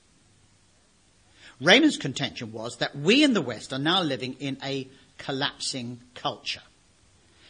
[1.62, 4.88] Raymond's contention was that we in the West are now living in a
[5.18, 6.62] collapsing culture.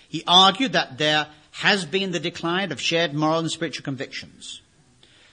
[0.09, 4.61] He argued that there has been the decline of shared moral and spiritual convictions.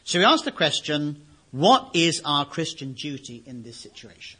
[0.04, 4.38] So we ask the question, What is our Christian duty in this situation?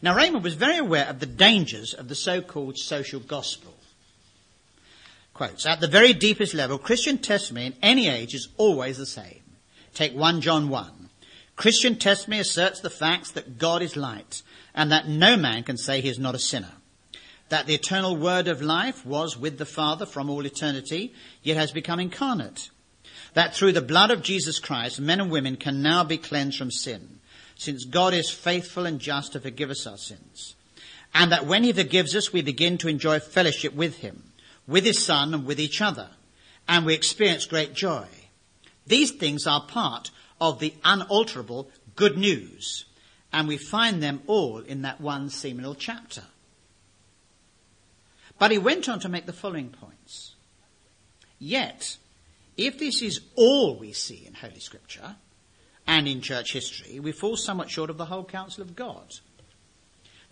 [0.00, 3.74] Now, Raymond was very aware of the dangers of the so-called social gospel.
[5.34, 9.40] Quotes, at the very deepest level, Christian testimony in any age is always the same.
[9.94, 11.10] Take 1 John 1.
[11.56, 14.42] Christian testimony asserts the facts that God is light
[14.74, 16.74] and that no man can say he is not a sinner.
[17.48, 21.72] That the eternal word of life was with the Father from all eternity, yet has
[21.72, 22.70] become incarnate.
[23.34, 26.70] That through the blood of Jesus Christ, men and women can now be cleansed from
[26.70, 27.18] sin
[27.58, 30.54] since God is faithful and just to forgive us our sins.
[31.12, 34.32] And that when he forgives us, we begin to enjoy fellowship with him,
[34.66, 36.08] with his son and with each other.
[36.68, 38.06] And we experience great joy.
[38.86, 42.84] These things are part of the unalterable good news.
[43.32, 46.22] And we find them all in that one seminal chapter.
[48.38, 50.34] But he went on to make the following points.
[51.38, 51.96] Yet,
[52.56, 55.16] if this is all we see in Holy Scripture,
[55.86, 59.14] and in church history, we fall somewhat short of the whole counsel of God.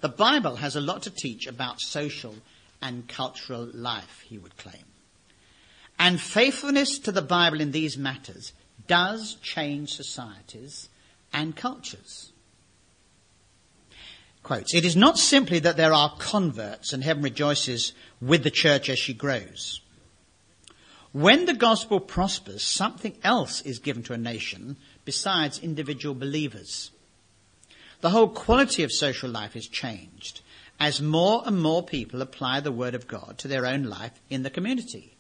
[0.03, 2.35] The Bible has a lot to teach about social
[2.83, 4.85] and cultural life, he would claim.
[5.99, 8.53] And faithfulness to the Bible in these matters
[8.87, 10.91] does change societies
[11.33, 12.33] and cultures.
[14.47, 18.89] Quotes, it is not simply that there are converts and heaven rejoices with the church
[18.89, 19.81] as she grows.
[21.11, 26.93] When the gospel prospers, something else is given to a nation besides individual believers.
[28.03, 30.43] The whole quality of social life is changed
[30.79, 34.45] as more and more people apply the Word of God to their own life in
[34.45, 35.16] the community.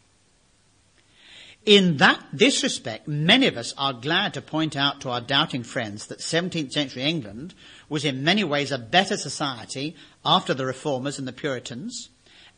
[1.66, 5.64] In that, this respect, many of us are glad to point out to our doubting
[5.64, 7.54] friends that 17th century England
[7.88, 12.08] was in many ways a better society after the Reformers and the Puritans.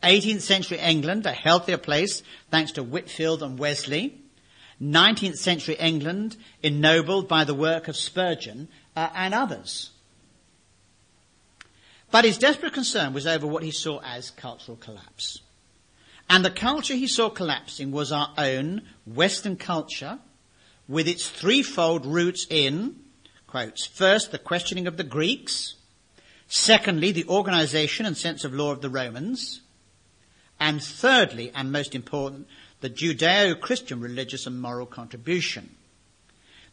[0.03, 4.21] 18th century England, a healthier place thanks to Whitefield and Wesley.
[4.81, 9.91] 19th century England ennobled by the work of Spurgeon uh, and others.
[12.11, 15.41] But his desperate concern was over what he saw as cultural collapse.
[16.29, 20.19] And the culture he saw collapsing was our own Western culture
[20.87, 22.97] with its threefold roots in,
[23.47, 25.75] quotes, first the questioning of the Greeks,
[26.47, 29.63] secondly the organization and sense of law of the Romans,
[30.61, 32.47] and thirdly, and most important,
[32.81, 35.71] the Judeo-Christian religious and moral contribution.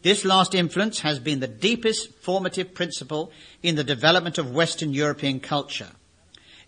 [0.01, 3.31] This last influence has been the deepest formative principle
[3.63, 5.91] in the development of Western European culture.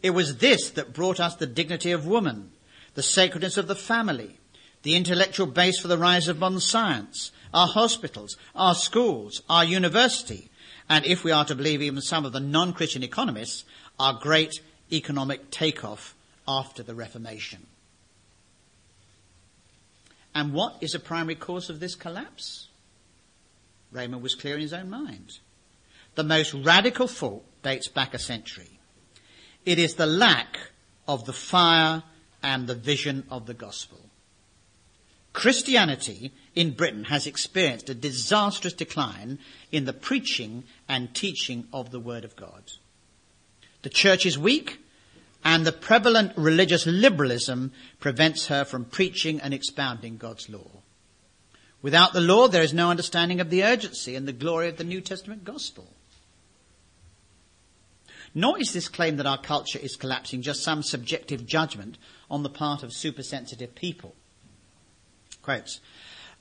[0.01, 2.51] It was this that brought us the dignity of woman,
[2.97, 4.39] the sacredness of the family,
[4.81, 10.49] the intellectual base for the rise of modern science, our hospitals, our schools, our university,
[10.89, 13.65] and if we are to believe even some of the non-Christian economists,
[13.99, 16.15] our great economic takeoff
[16.47, 17.67] after the Reformation.
[20.33, 22.67] And what is the primary cause of this collapse?
[23.91, 25.37] Raymond was clear in his own mind.
[26.15, 28.79] The most radical fault dates back a century.
[29.67, 30.57] It is the lack
[31.07, 32.01] of the fire
[32.41, 33.99] and the vision of the gospel.
[35.33, 39.37] Christianity in Britain has experienced a disastrous decline
[39.71, 42.71] in the preaching and teaching of the Word of God.
[43.83, 44.79] The church is weak
[45.43, 50.81] and the prevalent religious liberalism prevents her from preaching and expounding God's law.
[51.81, 54.83] Without the law, there is no understanding of the urgency and the glory of the
[54.83, 55.87] New Testament gospel.
[58.37, 61.97] Nor is this claim that our culture is collapsing just some subjective judgment
[62.29, 64.13] on the part of supersensitive people.
[65.41, 65.79] Quotes,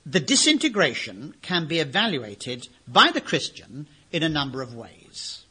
[0.05, 5.45] the disintegration can be evaluated by the Christian in a number of ways.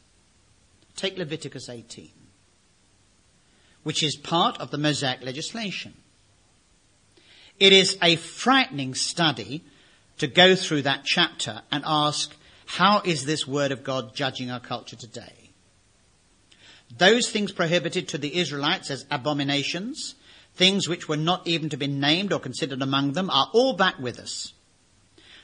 [0.95, 2.11] Take Leviticus 18
[3.87, 5.93] which is part of the Mosaic legislation.
[7.57, 9.63] It is a frightening study
[10.17, 14.59] to go through that chapter and ask, how is this word of God judging our
[14.59, 15.36] culture today?
[16.95, 20.15] Those things prohibited to the Israelites as abominations,
[20.55, 23.99] things which were not even to be named or considered among them, are all back
[23.99, 24.53] with us.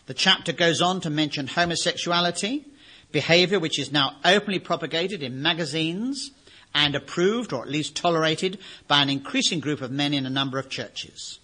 [0.06, 2.66] The chapter goes on to mention homosexuality,
[3.12, 6.32] behavior which is now openly propagated in magazines,
[6.74, 10.58] and approved or at least tolerated by an increasing group of men in a number
[10.58, 11.40] of churches.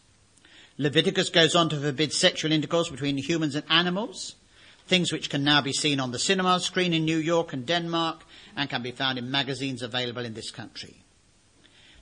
[0.78, 4.36] Leviticus goes on to forbid sexual intercourse between humans and animals,
[4.88, 8.24] things which can now be seen on the cinema screen in New York and Denmark
[8.60, 10.98] and can be found in magazines available in this country.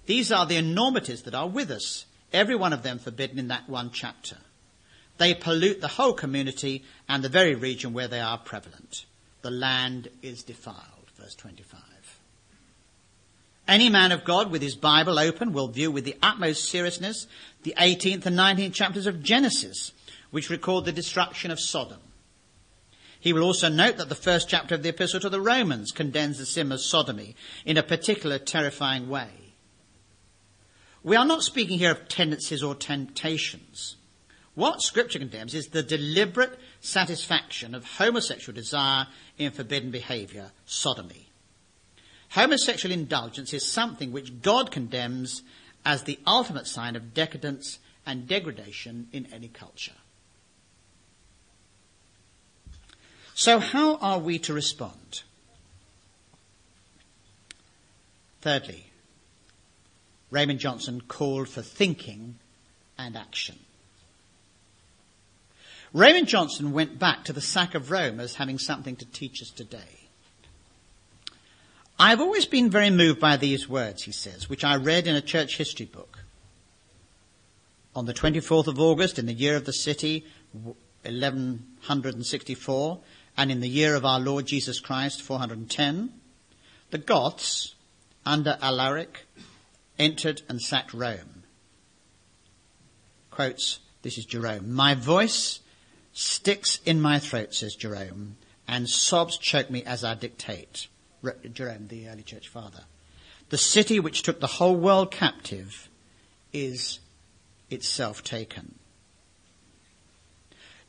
[0.07, 3.69] These are the enormities that are with us, every one of them forbidden in that
[3.69, 4.37] one chapter.
[5.19, 9.05] They pollute the whole community and the very region where they are prevalent.
[9.43, 11.79] The land is defiled, verse 25.
[13.67, 17.27] Any man of God with his Bible open will view with the utmost seriousness
[17.61, 19.91] the 18th and 19th chapters of Genesis,
[20.31, 21.99] which record the destruction of Sodom.
[23.19, 26.37] He will also note that the first chapter of the Epistle to the Romans condemns
[26.37, 29.29] the sin of sodomy in a particular terrifying way.
[31.03, 33.95] We are not speaking here of tendencies or temptations.
[34.55, 39.07] What Scripture condemns is the deliberate satisfaction of homosexual desire
[39.37, 41.29] in forbidden behavior, sodomy.
[42.29, 45.43] Homosexual indulgence is something which God condemns
[45.85, 49.93] as the ultimate sign of decadence and degradation in any culture.
[53.37, 55.21] So, how are we to respond?
[58.41, 58.87] Thirdly,
[60.31, 62.39] Raymond Johnston called for thinking
[62.97, 63.59] and action.
[65.93, 69.51] Raymond Johnston went back to the sack of Rome as having something to teach us
[69.51, 70.07] today.
[71.99, 75.21] I've always been very moved by these words, he says, which I read in a
[75.21, 76.23] church history book.
[77.95, 82.99] On the 24th of August, in the year of the city, 1164,
[83.37, 86.11] and in the year of our Lord Jesus Christ, 410,
[86.89, 87.75] the Goths,
[88.25, 89.25] under Alaric,
[89.99, 91.43] entered and sacked Rome.
[93.29, 95.59] Quotes, this is Jerome, my voice
[96.11, 100.87] sticks in my throat, says Jerome, and sobs choke me as I dictate.
[101.53, 102.83] Jerome, the early church father.
[103.49, 105.89] The city which took the whole world captive
[106.51, 106.99] is
[107.69, 108.75] itself taken.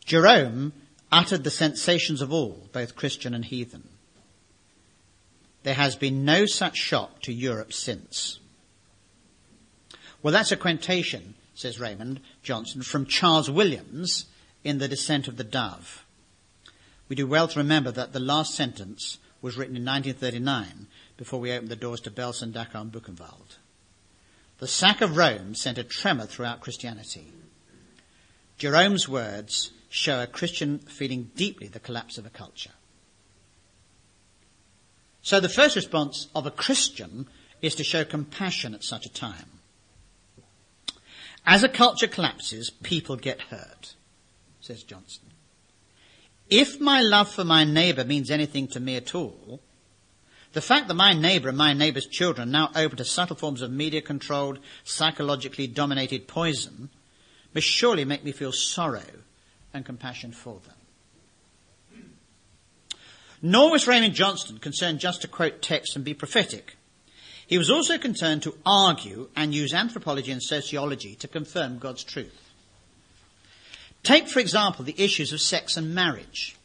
[0.04, 0.72] Jerome
[1.10, 3.88] uttered the sensations of all, both Christian and heathen.
[5.62, 8.38] There has been no such shock to Europe since.
[10.22, 14.26] Well, that's a quotation, says Raymond Johnston, from Charles Williams
[14.64, 16.04] in The Descent of the Dove.
[17.08, 20.86] We do well to remember that the last sentence was written in 1939
[21.16, 23.56] before we opened the doors to Belsen, Dachau and Buchenwald.
[24.58, 27.32] The sack of Rome sent a tremor throughout Christianity.
[28.58, 32.72] Jerome's words show a Christian feeling deeply the collapse of a culture.
[35.22, 37.26] So the first response of a Christian
[37.60, 39.60] is to show compassion at such a time.
[41.46, 43.94] As a culture collapses, people get hurt,
[44.60, 45.30] says Johnston.
[46.50, 49.60] If my love for my neighbour means anything to me at all,
[50.52, 53.60] the fact that my neighbour and my neighbour's children are now open to subtle forms
[53.60, 56.88] of media controlled, psychologically dominated poison
[57.54, 59.02] must surely make me feel sorrow
[59.72, 60.74] and compassion for them.
[63.40, 66.76] Nor was Raymond Johnston concerned just to quote text and be prophetic.
[67.46, 72.52] He was also concerned to argue and use anthropology and sociology to confirm God's truth.
[74.02, 76.56] Take, for example, the issues of sex and marriage.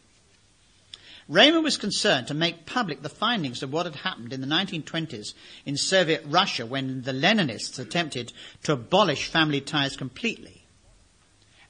[1.29, 5.33] Raymond was concerned to make public the findings of what had happened in the 1920s
[5.65, 8.33] in Soviet Russia when the Leninists attempted
[8.63, 10.65] to abolish family ties completely.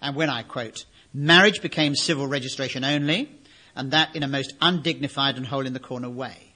[0.02, 3.30] And when I quote, Marriage became civil registration only,
[3.76, 6.54] and that in a most undignified and hole in the corner way.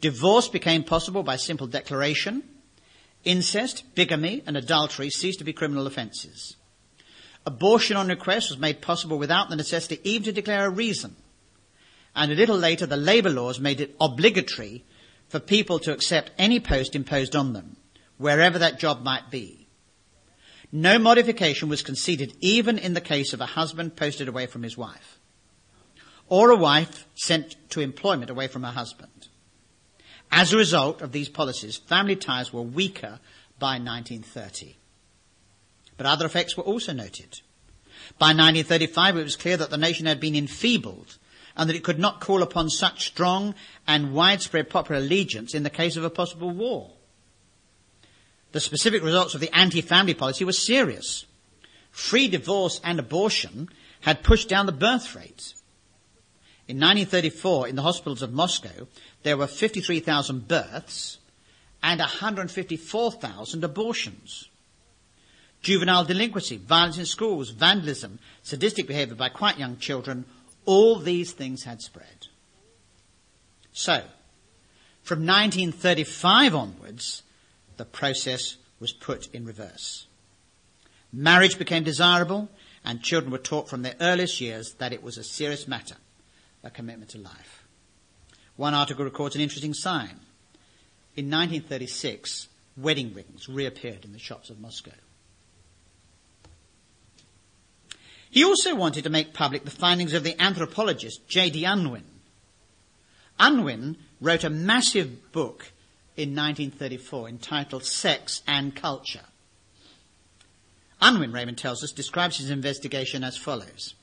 [0.00, 2.42] Divorce became possible by simple declaration.
[3.24, 6.56] Incest, bigamy, and adultery ceased to be criminal offences.
[7.46, 11.16] Abortion on request was made possible without the necessity even to declare a reason.
[12.14, 14.84] And a little later, the labour laws made it obligatory
[15.28, 17.76] for people to accept any post imposed on them,
[18.18, 19.61] wherever that job might be.
[20.72, 24.76] No modification was conceded even in the case of a husband posted away from his
[24.76, 25.18] wife,
[26.28, 29.28] or a wife sent to employment away from her husband.
[30.30, 33.20] As a result of these policies, family ties were weaker
[33.58, 34.76] by 1930.
[35.98, 37.42] But other effects were also noted.
[38.18, 41.18] By 1935, it was clear that the nation had been enfeebled
[41.54, 43.54] and that it could not call upon such strong
[43.86, 46.92] and widespread popular allegiance in the case of a possible war.
[48.52, 51.26] The specific results of the anti-family policy were serious.
[51.90, 53.68] Free divorce and abortion
[54.02, 55.54] had pushed down the birth rate.
[56.68, 58.86] In 1934, in the hospitals of Moscow,
[59.22, 61.18] there were 53,000 births
[61.82, 64.48] and 154,000 abortions.
[65.62, 70.24] Juvenile delinquency, violence in schools, vandalism, sadistic behavior by quite young children,
[70.64, 72.28] all these things had spread.
[73.72, 74.02] So,
[75.02, 77.22] from 1935 onwards,
[77.82, 80.06] the process was put in reverse.
[81.12, 82.48] Marriage became desirable,
[82.84, 85.96] and children were taught from their earliest years that it was a serious matter,
[86.62, 87.64] a commitment to life.
[88.54, 90.20] One article records an interesting sign.
[91.16, 94.92] In 1936, wedding rings reappeared in the shops of Moscow.
[98.30, 101.64] He also wanted to make public the findings of the anthropologist J.D.
[101.64, 102.04] Unwin.
[103.40, 105.72] Unwin wrote a massive book
[106.16, 109.24] in 1934 entitled Sex and Culture.
[111.00, 113.94] Unwin, Raymond tells us, describes his investigation as follows.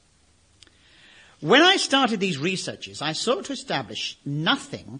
[1.40, 5.00] When I started these researches, I sought to establish nothing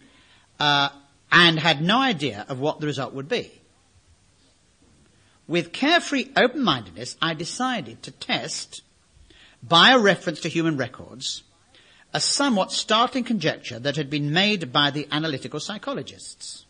[0.60, 0.90] uh,
[1.32, 3.52] and had no idea of what the result would be.
[5.48, 8.82] With carefree open-mindedness, I decided to test,
[9.62, 11.44] by a reference to human records,
[12.14, 16.66] a somewhat startling conjecture that had been made by the analytical psychologists.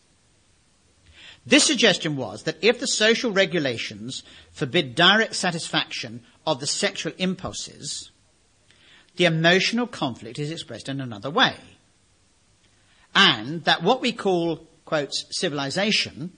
[1.50, 4.22] This suggestion was that if the social regulations
[4.52, 8.12] forbid direct satisfaction of the sexual impulses,
[9.16, 11.56] the emotional conflict is expressed in another way.
[13.16, 16.34] And that what we call, quotes, civilization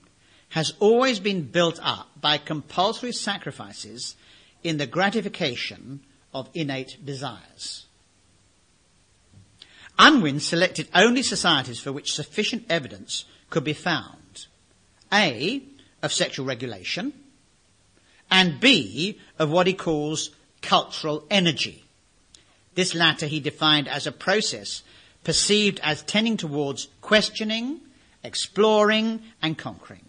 [0.49, 4.15] has always been built up by compulsory sacrifices
[4.63, 5.99] in the gratification
[6.33, 7.85] of innate desires.
[9.99, 14.47] Unwin selected only societies for which sufficient evidence could be found.
[15.13, 15.61] A,
[16.01, 17.13] of sexual regulation,
[18.31, 21.83] and B, of what he calls cultural energy.
[22.75, 24.81] This latter he defined as a process
[25.23, 27.79] perceived as tending towards questioning,
[28.23, 30.05] exploring, and conquering.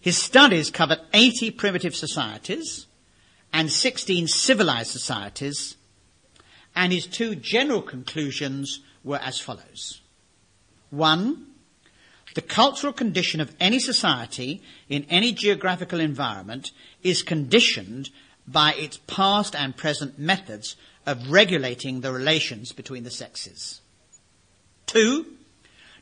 [0.00, 2.86] His studies covered 80 primitive societies
[3.52, 5.76] and 16 civilized societies,
[6.74, 10.00] and his two general conclusions were as follows.
[10.90, 11.47] One,
[12.34, 16.72] the cultural condition of any society in any geographical environment
[17.02, 18.10] is conditioned
[18.46, 20.76] by its past and present methods
[21.06, 23.80] of regulating the relations between the sexes.
[24.86, 25.26] Two,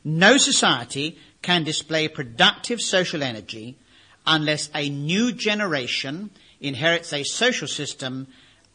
[0.03, 3.77] no society can display productive social energy
[4.25, 8.27] unless a new generation inherits a social system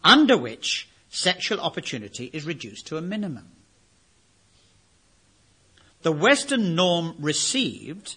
[0.05, 3.48] under which sexual opportunity is reduced to a minimum.
[6.03, 8.16] The Western norm received,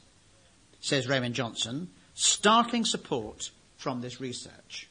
[0.79, 4.89] says Raymond Johnston, startling support from this research.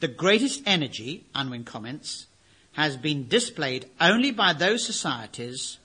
[0.00, 2.26] The greatest energy, Unwin comments,
[2.72, 5.78] has been displayed only by those societies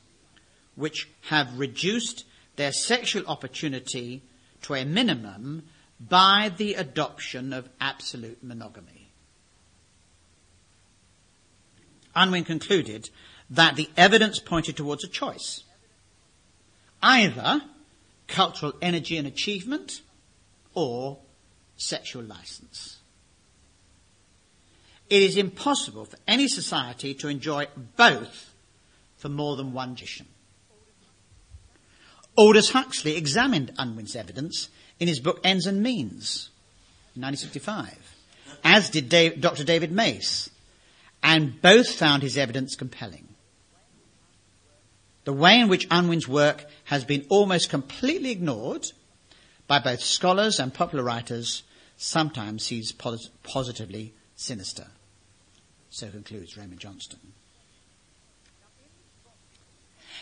[0.76, 2.26] which have reduced
[2.56, 4.24] their sexual opportunity
[4.62, 5.64] to a minimum
[6.00, 9.12] by the adoption of absolute monogamy.
[12.16, 13.10] Unwin concluded
[13.50, 15.65] that the evidence pointed towards a choice.
[17.06, 17.62] Either
[18.28, 20.02] cultural energy and achievement
[20.74, 21.20] or
[21.78, 22.98] sexual license.
[25.08, 28.52] It is impossible for any society to enjoy both
[29.18, 30.26] for more than one generation.
[32.36, 36.50] Aldous Huxley examined Unwin's evidence in his book Ends and Means,
[37.16, 38.16] in 1965,
[38.64, 39.64] as did Dave, Dr.
[39.64, 40.50] David Mace,
[41.22, 43.28] and both found his evidence compelling.
[45.26, 48.92] The way in which Unwin's work has been almost completely ignored
[49.68, 51.64] by both scholars and popular writers
[51.98, 54.88] sometimes seems pos- positively sinister.
[55.90, 57.20] So concludes Raymond Johnston.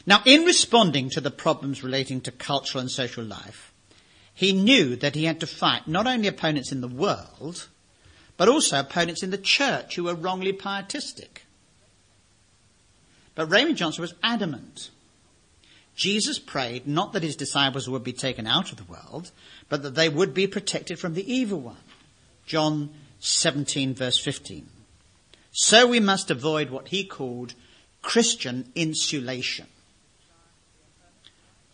[0.06, 3.74] Now, in responding to the problems relating to cultural and social life,
[4.34, 7.68] he knew that he had to fight not only opponents in the world,
[8.36, 11.46] but also opponents in the church who were wrongly pietistic.
[13.36, 14.90] But Raymond Johnston was adamant.
[15.96, 19.32] Jesus prayed not that his disciples would be taken out of the world,
[19.70, 21.78] but that they would be protected from the evil one.
[22.46, 24.68] John 17 verse 15.
[25.52, 27.54] So we must avoid what he called
[28.02, 29.68] Christian insulation.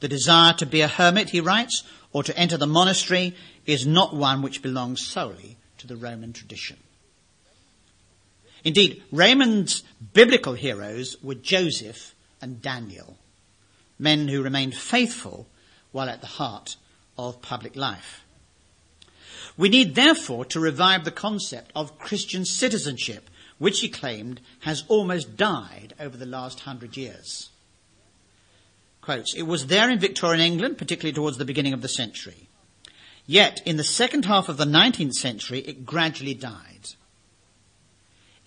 [0.01, 1.84] The desire to be a hermit, he writes,
[2.14, 3.36] or to enter the monastery
[3.66, 6.78] is not one which belongs solely to the Roman tradition.
[8.64, 9.84] Indeed, Raymond's
[10.14, 13.18] biblical heroes were Joseph and Daniel,
[13.97, 15.47] men who remained faithful
[15.91, 16.76] while at the heart
[17.18, 18.26] of public life.
[19.57, 25.36] We need therefore to revive the concept of Christian citizenship, which he claimed has almost
[25.36, 27.49] died over the last hundred years.
[29.01, 32.47] Quotes, it was there in Victorian England, particularly towards the beginning of the century.
[33.26, 36.95] Yet, in the second half of the 19th century, it gradually died.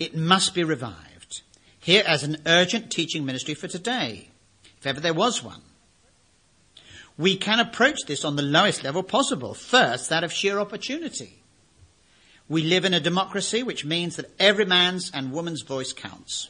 [0.03, 1.42] It must be revived.
[1.78, 4.30] Here as an urgent teaching ministry for today,
[4.76, 5.62] if ever there was one.
[7.16, 9.55] We can approach this on the lowest level possible.
[9.55, 11.38] First, that of sheer opportunity.
[12.48, 16.48] We live in a democracy, which means that every man's and woman's voice counts.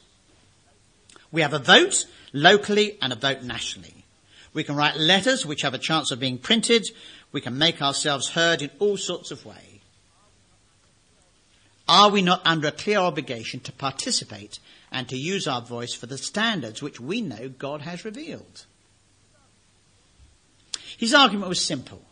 [1.30, 4.06] We have a vote locally and a vote nationally.
[4.54, 6.86] We can write letters which have a chance of being printed.
[7.32, 9.71] We can make ourselves heard in all sorts of ways.
[11.92, 14.58] Are we not under a clear obligation to participate
[14.90, 18.64] and to use our voice for the standards which we know God has revealed?
[20.96, 22.02] His argument was simple.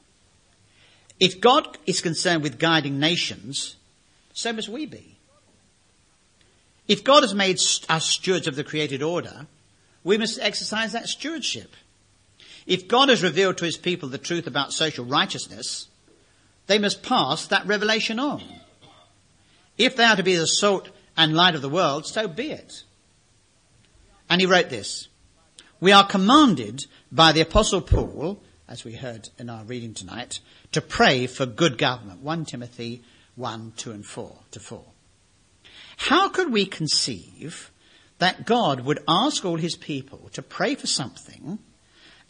[1.19, 3.77] If God is concerned with guiding nations,
[4.35, 5.17] so must we be.
[6.87, 7.57] If God has made
[7.89, 9.47] us stewards of the created order,
[10.05, 11.73] we must exercise that stewardship.
[12.67, 15.89] If God has revealed to his people the truth about social righteousness,
[16.67, 18.43] they must pass that revelation on.
[19.81, 22.83] If they are to be the salt and light of the world, so be it.
[24.29, 25.09] And he wrote this.
[25.81, 30.41] We are commanded by the apostle Paul, as we heard in our reading tonight,
[30.73, 32.21] to pray for good government.
[32.21, 33.03] 1 Timothy
[33.37, 34.85] 1, 2 and 4 to 4.
[35.97, 37.71] How could we conceive
[38.19, 41.59] that God would ask all his people to pray for something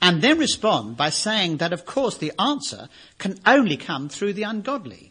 [0.00, 2.88] and then respond by saying that of course the answer
[3.18, 5.09] can only come through the ungodly?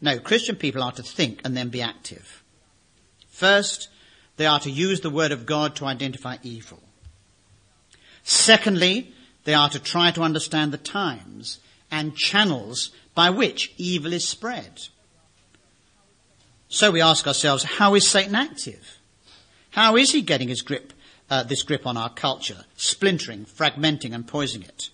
[0.00, 2.42] No, Christian people are to think and then be active.
[3.28, 3.88] First,
[4.36, 6.82] they are to use the word of God to identify evil.
[8.22, 9.12] Secondly,
[9.44, 14.88] they are to try to understand the times and channels by which evil is spread.
[16.68, 18.98] So we ask ourselves, how is Satan active?
[19.70, 20.92] How is he getting his grip,
[21.30, 24.90] uh, this grip on our culture, splintering, fragmenting and poisoning it?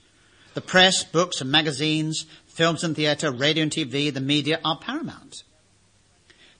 [0.54, 5.42] The press, books and magazines, films and theatre, radio and TV, the media are paramount.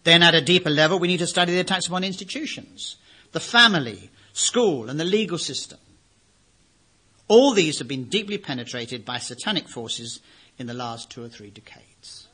[0.04, 2.96] Then at a deeper level, we need to study the attacks upon institutions,
[3.32, 5.78] the family, school and the legal system.
[7.28, 10.20] All these have been deeply penetrated by satanic forces
[10.58, 12.28] in the last two or three decades.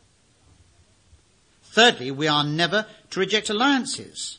[1.62, 4.38] Thirdly, we are never to reject alliances.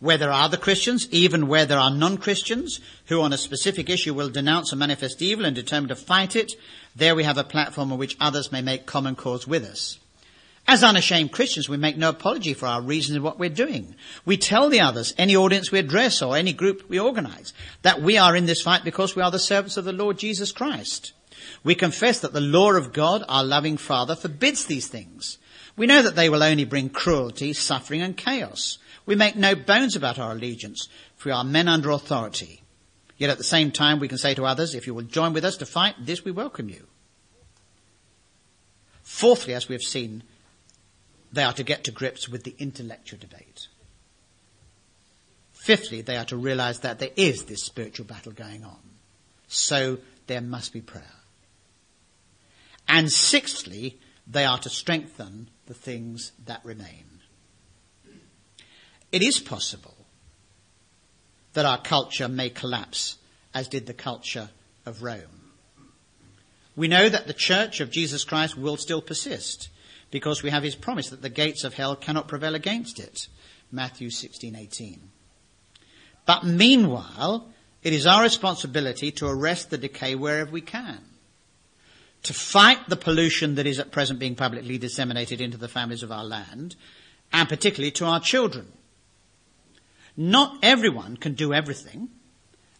[0.00, 4.14] Where there are other Christians, even where there are non-Christians, who on a specific issue
[4.14, 6.52] will denounce and manifest evil and determine to fight it,
[6.96, 9.98] there we have a platform on which others may make common cause with us.
[10.66, 13.94] As unashamed Christians, we make no apology for our reasons in what we're doing.
[14.24, 18.18] We tell the others, any audience we address or any group we organize, that we
[18.18, 21.12] are in this fight because we are the servants of the Lord Jesus Christ.
[21.64, 25.38] We confess that the law of God, our loving Father, forbids these things.
[25.76, 28.78] We know that they will only bring cruelty, suffering and chaos.
[29.06, 32.59] We make no bones about our allegiance, for we are men under authority.
[33.20, 35.44] Yet at the same time we can say to others, if you will join with
[35.44, 36.86] us to fight, this we welcome you.
[39.02, 40.22] Fourthly, as we have seen,
[41.30, 43.68] they are to get to grips with the intellectual debate.
[45.52, 48.80] Fifthly, they are to realize that there is this spiritual battle going on.
[49.48, 51.04] So there must be prayer.
[52.88, 57.04] And sixthly, they are to strengthen the things that remain.
[59.12, 59.99] It is possible
[61.52, 63.16] that our culture may collapse
[63.54, 64.50] as did the culture
[64.86, 65.52] of Rome.
[66.76, 69.68] We know that the church of Jesus Christ will still persist
[70.10, 73.28] because we have his promise that the gates of hell cannot prevail against it.
[73.70, 75.10] Matthew 16:18.
[76.26, 77.48] But meanwhile,
[77.82, 81.04] it is our responsibility to arrest the decay wherever we can.
[82.24, 86.12] To fight the pollution that is at present being publicly disseminated into the families of
[86.12, 86.76] our land,
[87.32, 88.70] and particularly to our children.
[90.16, 92.08] Not everyone can do everything,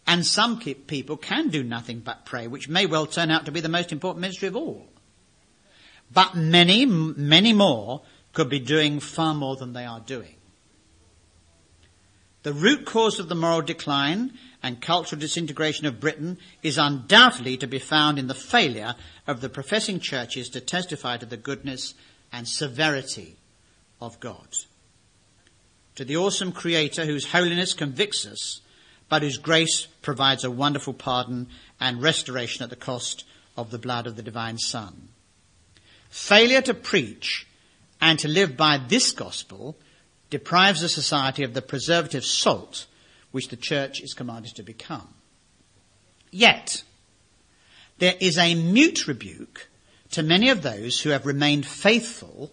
[0.07, 3.61] and some people can do nothing but pray, which may well turn out to be
[3.61, 4.87] the most important ministry of all.
[6.13, 8.01] But many, many more
[8.33, 10.35] could be doing far more than they are doing.
[12.43, 17.67] The root cause of the moral decline and cultural disintegration of Britain is undoubtedly to
[17.67, 18.95] be found in the failure
[19.27, 21.93] of the professing churches to testify to the goodness
[22.31, 23.37] and severity
[23.99, 24.47] of God.
[26.01, 28.61] To the awesome Creator whose holiness convicts us,
[29.07, 31.45] but whose grace provides a wonderful pardon
[31.79, 33.23] and restoration at the cost
[33.55, 35.09] of the blood of the divine Son.
[36.09, 37.45] Failure to preach
[38.01, 39.77] and to live by this gospel
[40.31, 42.87] deprives the society of the preservative salt
[43.29, 45.13] which the church is commanded to become.
[46.31, 46.81] Yet,
[47.99, 49.69] there is a mute rebuke
[50.09, 52.51] to many of those who have remained faithful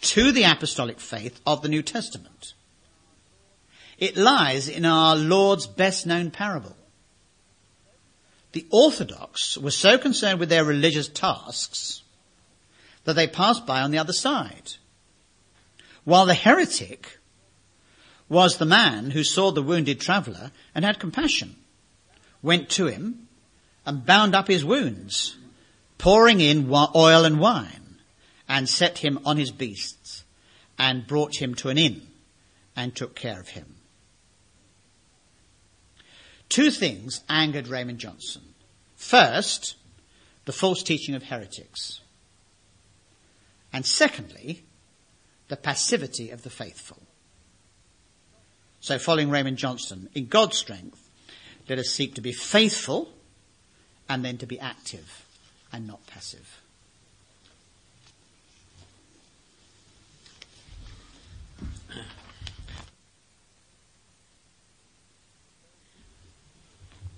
[0.00, 2.54] to the apostolic faith of the New Testament.
[3.98, 6.76] It lies in our Lord's best known parable.
[8.52, 12.02] The Orthodox were so concerned with their religious tasks
[13.04, 14.72] that they passed by on the other side.
[16.04, 17.18] While the heretic
[18.28, 21.56] was the man who saw the wounded traveller and had compassion,
[22.40, 23.28] went to him
[23.84, 25.36] and bound up his wounds,
[25.96, 27.98] pouring in oil and wine,
[28.48, 30.24] and set him on his beasts,
[30.78, 32.02] and brought him to an inn,
[32.76, 33.77] and took care of him.
[36.48, 38.42] Two things angered Raymond Johnston.
[38.96, 39.76] First,
[40.44, 42.00] the false teaching of heretics.
[43.72, 44.64] And secondly,
[45.48, 47.02] the passivity of the faithful.
[48.80, 51.08] So following Raymond Johnston, in God's strength,
[51.68, 53.12] let us seek to be faithful
[54.08, 55.26] and then to be active
[55.72, 56.62] and not passive.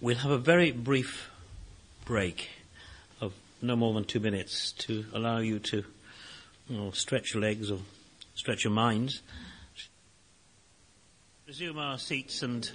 [0.03, 1.31] We'll have a very brief
[2.07, 2.49] break
[3.21, 5.85] of no more than two minutes to allow you to
[6.71, 7.81] you know, stretch your legs or
[8.35, 9.21] stretch your minds.
[11.47, 12.71] Resume our seats and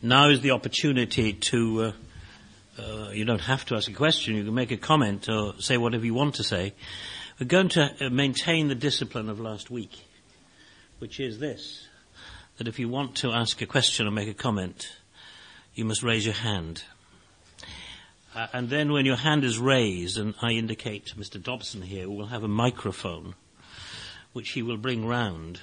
[0.00, 1.92] now is the opportunity to,
[2.78, 5.54] uh, uh, you don't have to ask a question, you can make a comment or
[5.58, 6.72] say whatever you want to say.
[7.40, 10.04] We're going to uh, maintain the discipline of last week,
[11.00, 11.88] which is this,
[12.58, 14.88] that if you want to ask a question or make a comment,
[15.74, 16.82] you must raise your hand.
[18.34, 21.42] Uh, and then when your hand is raised, and I indicate to Mr.
[21.42, 23.34] Dobson here, we will have a microphone,
[24.32, 25.60] which he will bring round.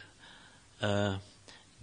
[0.81, 1.17] Uh,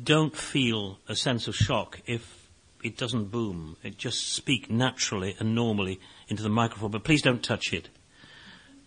[0.03, 2.49] don't feel a sense of shock if
[2.83, 3.77] it doesn't boom.
[3.83, 7.89] It just speak naturally and normally into the microphone, but please don't touch it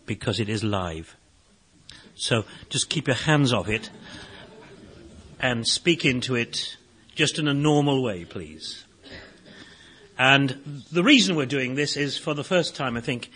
[0.06, 1.16] because it is live.
[2.16, 3.90] So just keep your hands off it
[5.40, 6.78] and speak into it
[7.16, 8.86] just in a normal way, please.
[10.20, 13.32] And the reason we're doing this is for the first time, I think,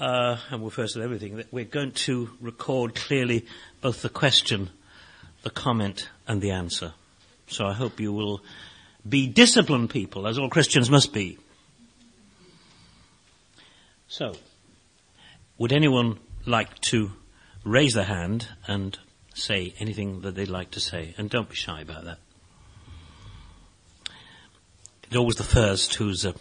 [0.00, 3.44] uh, and we're first at everything, that we're going to record clearly
[3.82, 4.70] both the question,
[5.42, 6.94] the comment, and the answer.
[7.48, 8.40] So I hope you will
[9.06, 11.38] be disciplined people, as all Christians must be.
[14.08, 14.32] So,
[15.58, 17.12] would anyone like to
[17.62, 18.98] raise their hand and
[19.34, 21.14] say anything that they'd like to say?
[21.18, 22.18] And don't be shy about that.
[25.06, 26.32] It's always the first who's, uh,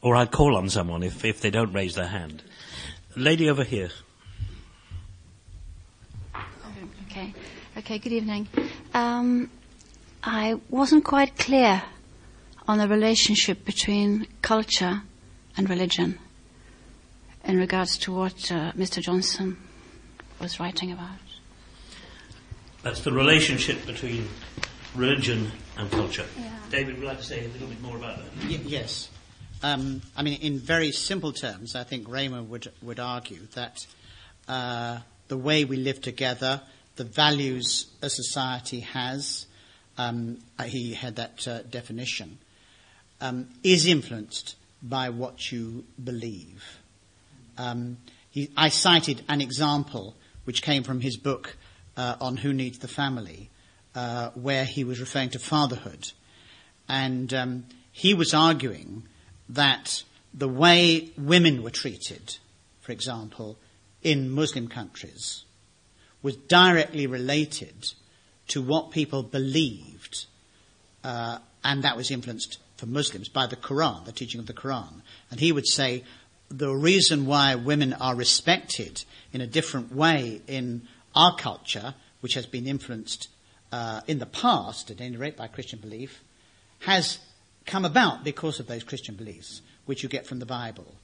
[0.00, 2.42] or I'd call on someone if, if they don't raise their hand.
[3.16, 3.90] Lady over here.
[7.10, 7.34] Okay.
[7.76, 8.48] Okay, good evening.
[8.94, 9.50] Um,
[10.22, 11.82] I wasn't quite clear
[12.66, 15.02] on the relationship between culture
[15.56, 16.18] and religion
[17.44, 19.02] in regards to what uh, Mr.
[19.02, 19.58] Johnston
[20.40, 21.10] was writing about.
[22.82, 24.28] That's the relationship between
[24.94, 26.26] religion and culture.
[26.38, 26.50] Yeah.
[26.70, 28.48] David, would you like to say a little bit more about that?
[28.48, 29.08] Y- yes.
[29.62, 33.86] Um, I mean, in very simple terms, I think Raymond would, would argue that
[34.46, 34.98] uh,
[35.28, 36.60] the way we live together,
[36.96, 39.46] the values a society has,
[39.96, 42.38] um, uh, he had that uh, definition,
[43.20, 46.62] um, is influenced by what you believe.
[47.56, 47.96] Um,
[48.30, 50.14] he, I cited an example
[50.44, 51.56] which came from his book
[51.96, 53.48] uh, on Who Needs the Family,
[53.94, 56.10] uh, where he was referring to fatherhood.
[56.88, 59.04] And um, he was arguing
[59.48, 62.36] that the way women were treated,
[62.80, 63.56] for example,
[64.02, 65.44] in Muslim countries,
[66.22, 67.92] was directly related
[68.48, 70.26] to what people believed,
[71.02, 75.02] uh, and that was influenced for Muslims by the Quran, the teaching of the Quran.
[75.30, 76.04] And he would say
[76.48, 80.82] the reason why women are respected in a different way in
[81.14, 83.28] our culture, which has been influenced
[83.72, 86.22] uh, in the past, at any rate, by Christian belief,
[86.80, 87.18] has
[87.66, 90.94] come about because of those Christian beliefs, which you get from the Bible.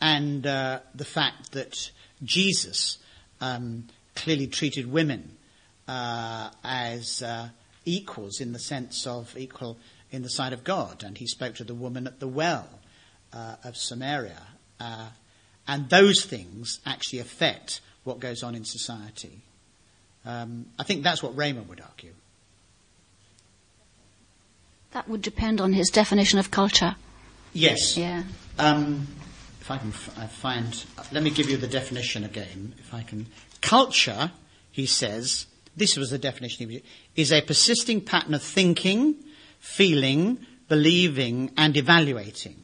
[0.00, 1.90] And uh, the fact that
[2.22, 2.98] Jesus
[3.40, 5.36] um, clearly treated women
[5.88, 7.48] uh, as uh,
[7.84, 9.78] equals in the sense of equal
[10.10, 11.02] in the sight of God.
[11.04, 12.68] And he spoke to the woman at the well
[13.32, 14.42] uh, of Samaria.
[14.78, 15.08] Uh,
[15.66, 19.40] and those things actually affect what goes on in society.
[20.24, 22.12] Um, I think that's what Raymond would argue.
[24.92, 26.96] That would depend on his definition of culture.
[27.52, 27.96] Yes.
[27.96, 28.24] Yeah.
[28.58, 29.06] Um,
[29.60, 32.74] if I can f- I find, let me give you the definition again.
[32.78, 33.26] If I can,
[33.60, 34.32] culture,
[34.70, 35.46] he says,
[35.76, 36.80] this was the definition
[37.16, 39.14] is a persisting pattern of thinking,
[39.60, 42.56] feeling, believing, and evaluating,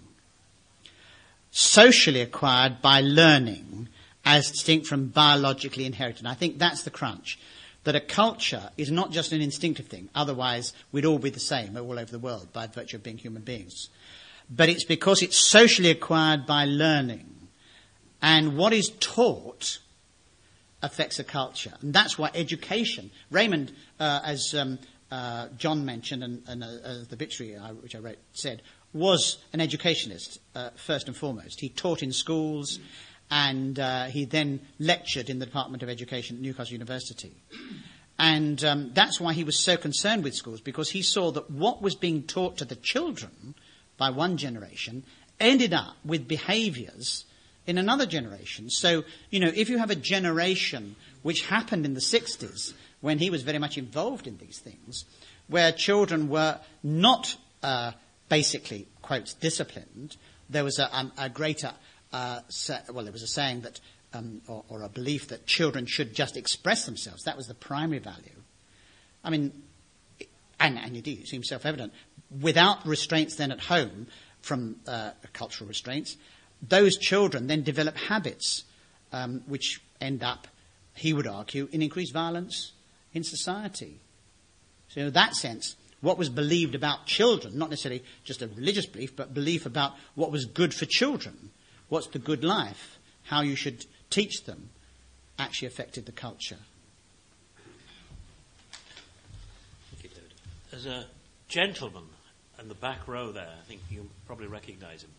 [1.50, 3.88] socially acquired by learning,
[4.26, 6.26] as distinct from biologically inherited.
[6.26, 7.38] I think that's the crunch.
[7.84, 11.76] That a culture is not just an instinctive thing, otherwise we'd all be the same
[11.76, 13.88] all over the world by virtue of being human beings.
[14.50, 17.32] But it's because it's socially acquired by learning.
[18.20, 19.78] And what is taught
[20.82, 21.74] affects a culture.
[21.80, 24.80] And that's why education, Raymond, uh, as um,
[25.12, 26.68] uh, John mentioned and, and uh,
[27.08, 28.62] the obituary which I wrote said,
[28.92, 31.60] was an educationist uh, first and foremost.
[31.60, 32.80] He taught in schools
[33.30, 37.34] and uh, he then lectured in the Department of Education at Newcastle University.
[38.18, 41.82] And um, that's why he was so concerned with schools, because he saw that what
[41.82, 43.54] was being taught to the children
[43.98, 45.02] by one generation
[45.38, 47.24] ended up with behaviors
[47.66, 48.70] in another generation.
[48.70, 53.28] So, you know, if you have a generation which happened in the 60s, when he
[53.28, 55.04] was very much involved in these things,
[55.48, 57.92] where children were not uh,
[58.28, 60.16] basically, quote, disciplined,
[60.48, 61.72] there was a, um, a greater,
[62.16, 63.80] uh, sa- well, there was a saying that,
[64.14, 67.24] um, or, or a belief that children should just express themselves.
[67.24, 68.40] That was the primary value.
[69.22, 69.52] I mean,
[70.58, 71.92] and, and indeed it seems self-evident,
[72.40, 74.06] without restraints then at home
[74.40, 76.16] from uh, cultural restraints,
[76.62, 78.64] those children then develop habits
[79.12, 80.48] um, which end up,
[80.94, 82.72] he would argue, in increased violence
[83.12, 84.00] in society.
[84.88, 89.16] So in that sense, what was believed about children, not necessarily just a religious belief,
[89.16, 91.50] but belief about what was good for children,
[91.88, 94.70] what's the good life, how you should teach them,
[95.38, 96.58] actually affected the culture.
[99.90, 100.32] Thank you, David.
[100.70, 101.06] There's a
[101.48, 102.04] gentleman
[102.60, 103.48] in the back row there.
[103.48, 105.10] I think you probably recognise him.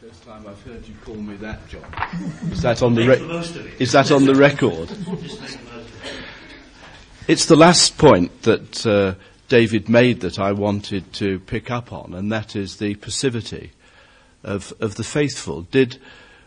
[0.00, 1.84] First time I've heard you call me that, John.
[2.50, 4.90] Is that on the re- is that on the record?
[7.28, 9.14] It's the last point that uh,
[9.50, 13.72] David made that I wanted to pick up on, and that is the passivity
[14.42, 15.62] of of the faithful.
[15.62, 15.98] Did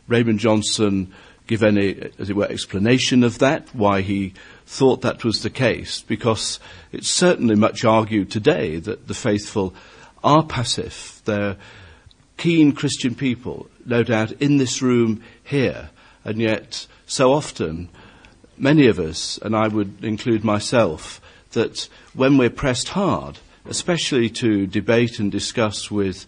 [0.08, 1.14] Raymond Johnston
[1.48, 3.74] give any, as it were, explanation of that?
[3.74, 4.34] Why he
[4.66, 6.02] thought that was the case?
[6.02, 6.60] Because
[6.91, 9.74] it's certainly much argued today that the faithful
[10.24, 11.22] are passive.
[11.26, 11.58] They're
[12.38, 15.89] keen Christian people, no doubt, in this room here,
[16.24, 17.89] and yet so often,
[18.58, 21.22] many of us, and I would include myself,
[21.52, 26.26] that when we're pressed hard, especially to debate and discuss with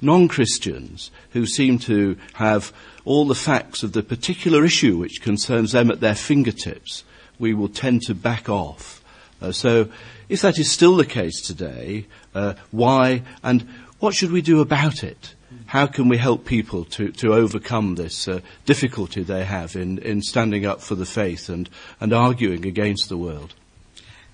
[0.00, 2.72] non-Christians who seem to have
[3.04, 7.04] all the facts of the particular issue which concerns them at their fingertips,
[7.38, 9.02] we will tend to back off.
[9.40, 9.88] Uh, so,
[10.28, 13.62] if that is still the case today, uh, why and
[14.00, 15.34] what should we do about it?
[15.68, 20.22] how can we help people to, to overcome this uh, difficulty they have in, in
[20.22, 21.68] standing up for the faith and,
[22.00, 23.54] and arguing against the world?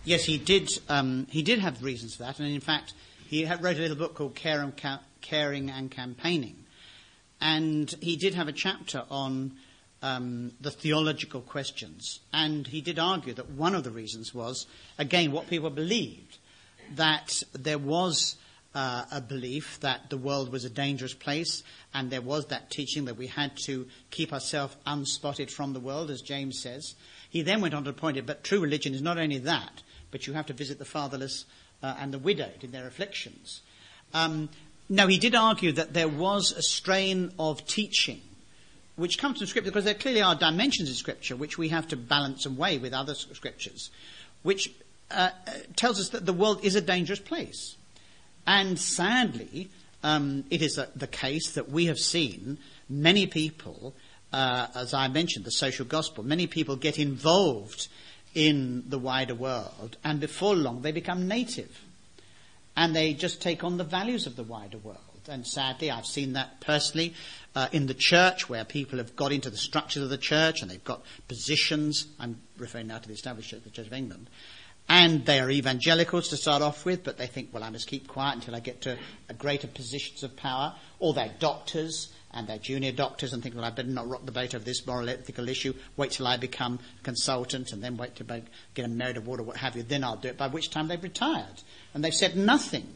[0.05, 0.71] Yes, he did.
[0.89, 2.93] Um, he did have reasons for that, and in fact,
[3.27, 6.65] he wrote a little book called Care and Ca- Caring and Campaigning,
[7.41, 9.53] and he did have a chapter on
[10.03, 14.67] um, the theological questions, and he did argue that one of the reasons was,
[14.99, 16.39] again, what people believed
[16.97, 18.37] that there was
[18.75, 21.63] uh, a belief that the world was a dangerous place,
[21.95, 26.11] and there was that teaching that we had to keep ourselves unspotted from the world,
[26.11, 26.95] as James says.
[27.31, 30.27] He then went on to point out, but true religion is not only that, but
[30.27, 31.47] you have to visit the fatherless
[31.83, 33.63] uh, and the widowed in their afflictions.
[34.13, 34.49] Um,
[34.89, 38.21] now, he did argue that there was a strain of teaching
[38.97, 41.97] which comes from Scripture, because there clearly are dimensions in Scripture which we have to
[41.97, 43.91] balance and weigh with other Scriptures,
[44.43, 44.73] which
[45.11, 45.31] uh,
[45.77, 47.77] tells us that the world is a dangerous place.
[48.47, 49.71] And sadly,
[50.03, 52.59] um, it is a, the case that we have seen
[52.89, 53.95] many people,
[54.33, 57.89] uh, as I mentioned, the social gospel, many people get involved
[58.35, 61.81] in the wider world, and before long they become native.
[62.77, 64.99] And they just take on the values of the wider world.
[65.29, 67.15] And sadly, I've seen that personally
[67.55, 70.71] uh, in the church, where people have got into the structures of the church and
[70.71, 72.07] they've got positions.
[72.19, 74.29] I'm referring now to the established church, the Church of England.
[74.87, 78.07] And they are evangelicals to start off with, but they think, well, I must keep
[78.07, 78.99] quiet until I get to
[79.39, 80.75] greater positions of power.
[80.99, 84.33] Or they're doctors and they're junior doctors and think, well, I better not rock the
[84.33, 85.73] boat over this moral ethical issue.
[85.97, 88.25] Wait till I become a consultant and then wait to
[88.75, 89.83] get a merit award or what have you.
[89.83, 90.37] Then I'll do it.
[90.37, 91.63] By which time they've retired
[91.95, 92.87] and they've said nothing.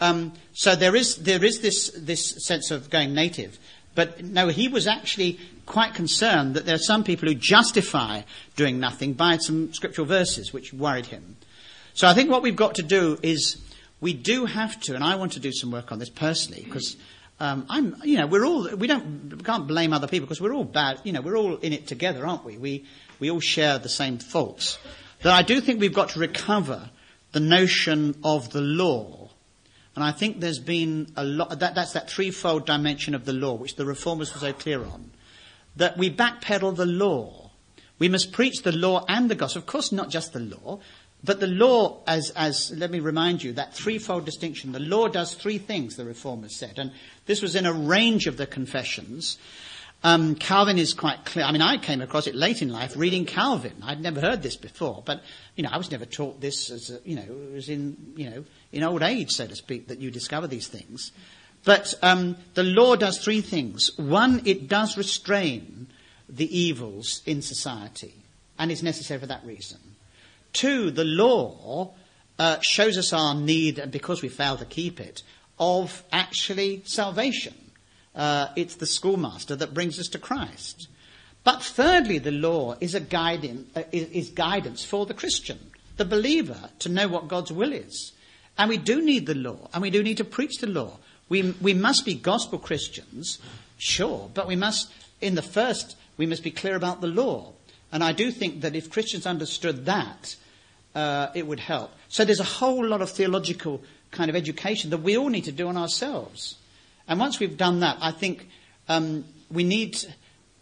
[0.00, 3.58] Um, so there is there is this this sense of going native.
[3.94, 8.22] But no, he was actually quite concerned that there are some people who justify
[8.54, 11.36] doing nothing by some scriptural verses, which worried him.
[11.94, 13.56] So I think what we've got to do is
[14.02, 16.96] we do have to, and I want to do some work on this personally, because
[17.38, 20.54] um, I'm, you know, we're all, we don't, we can't blame other people because we're
[20.54, 22.56] all bad, you know, we're all in it together, aren't we?
[22.56, 22.84] We,
[23.20, 24.78] we all share the same faults.
[25.22, 26.90] That I do think we've got to recover
[27.32, 29.26] the notion of the law
[29.96, 33.54] and I think there's been a lot, that, that's that threefold dimension of the law,
[33.54, 35.10] which the reformers were so clear on.
[35.76, 37.50] That we backpedal the law.
[37.98, 39.60] We must preach the law and the gospel.
[39.60, 40.80] Of course, not just the law,
[41.26, 44.70] but the law, as, as, let me remind you, that threefold distinction.
[44.70, 46.78] The law does three things, the reformers said.
[46.78, 46.92] And
[47.26, 49.36] this was in a range of the confessions.
[50.04, 51.44] Um, Calvin is quite clear.
[51.44, 53.74] I mean, I came across it late in life reading Calvin.
[53.82, 55.22] I'd never heard this before, but
[55.56, 58.30] you know, I was never taught this as a, you know, it was in you
[58.30, 61.10] know in old age, so to speak, that you discover these things.
[61.64, 63.90] But um, the law does three things.
[63.98, 65.88] One, it does restrain
[66.28, 68.14] the evils in society,
[68.58, 69.78] and it's necessary for that reason.
[70.52, 71.94] Two, the law
[72.38, 75.22] uh, shows us our need, and because we fail to keep it,
[75.58, 77.54] of actually salvation.
[78.14, 80.88] Uh, it's the schoolmaster that brings us to Christ.
[81.44, 85.58] But thirdly, the law is, a guiding, uh, is guidance for the Christian,
[85.96, 88.12] the believer, to know what God's will is.
[88.58, 90.98] And we do need the law, and we do need to preach the law.
[91.28, 93.38] We, we must be gospel Christians,
[93.76, 94.90] sure, but we must,
[95.20, 97.52] in the first, we must be clear about the law.
[97.92, 100.36] And I do think that if Christians understood that,
[100.94, 101.92] uh, it would help.
[102.08, 105.52] So there's a whole lot of theological kind of education that we all need to
[105.52, 106.56] do on ourselves.
[107.06, 108.48] And once we've done that, I think
[108.88, 109.98] um, we need.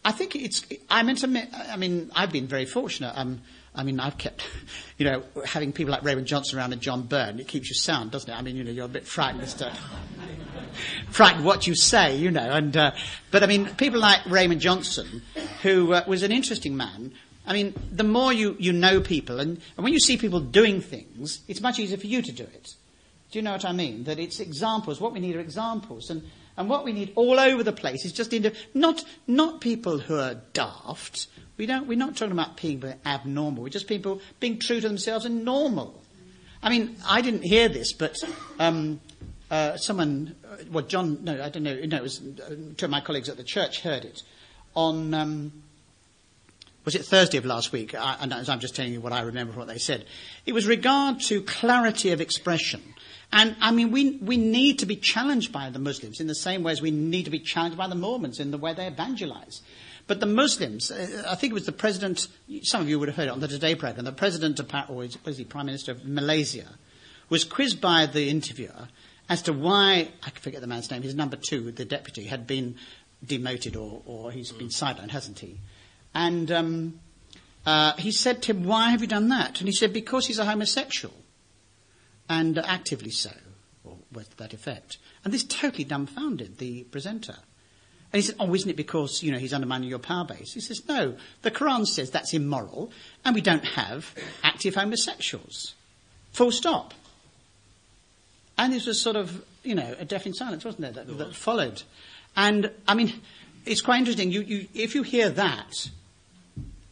[0.05, 0.67] I think it's.
[0.91, 1.01] I.
[1.01, 3.13] I mean, I've been very fortunate.
[3.17, 3.41] Um,
[3.75, 4.47] I mean, I've kept,
[4.99, 8.11] you know, having people like Raymond Johnston around and John Byrne, it keeps you sound,
[8.11, 8.37] doesn't it?
[8.37, 9.73] I mean, you know, you're a bit frightened as to,
[11.11, 12.49] frightened what you say, you know.
[12.51, 12.93] And, uh,
[13.31, 15.23] but I mean, people like Raymond Johnston,
[15.63, 17.13] who uh, was an interesting man,
[17.47, 20.81] I mean, the more you, you know people, and, and when you see people doing
[20.81, 22.75] things, it's much easier for you to do it.
[23.31, 24.05] Do you know what I mean?
[24.05, 25.01] That it's examples.
[25.01, 26.09] What we need are examples.
[26.09, 26.23] And,
[26.57, 30.19] and what we need all over the place is just into, not, not people who
[30.19, 31.27] are daft.
[31.57, 33.63] We don't, we're not talking about people abnormal.
[33.63, 36.03] We're just people being true to themselves and normal.
[36.63, 38.17] I mean, I didn't hear this, but
[38.59, 39.01] um,
[39.51, 40.35] uh, someone,
[40.73, 43.37] well, John, no, I don't know, no, it was uh, two of my colleagues at
[43.37, 44.23] the church heard it
[44.75, 45.53] on, um,
[46.85, 47.95] was it Thursday of last week?
[47.95, 50.07] I, and I'm just telling you what I remember from what they said.
[50.47, 52.83] It was regard to clarity of expression.
[53.33, 56.63] And I mean, we, we need to be challenged by the Muslims in the same
[56.63, 59.61] way as we need to be challenged by the Mormons in the way they evangelize.
[60.07, 62.29] But the Muslims, uh, I think it was the president,
[62.63, 65.07] some of you would have heard it on the Today program, the president of, or
[65.25, 66.69] was he prime minister of Malaysia,
[67.31, 68.89] was quizzed by the interviewer
[69.29, 72.77] as to why, I forget the man's name, his number two, the deputy, had been
[73.25, 75.59] demoted or, or he's been sidelined, hasn't he?
[76.15, 77.01] And um,
[77.65, 79.61] uh, he said to him, Why have you done that?
[79.61, 81.15] And he said, Because he's a homosexual,
[82.29, 83.33] and actively so,
[83.83, 84.99] or with that effect.
[85.25, 87.37] And this totally dumbfounded the presenter.
[88.15, 90.55] And he said, Oh, isn't it because, you know, he's undermining your power base?
[90.55, 92.93] He says, No, the Quran says that's immoral,
[93.25, 95.75] and we don't have active homosexuals.
[96.31, 96.95] Full stop.
[98.57, 101.83] And this was sort of, you know, a deafening silence, wasn't there, that, that followed.
[102.37, 103.21] And, I mean,
[103.67, 104.31] it's quite interesting.
[104.31, 105.91] You, you, if you hear that,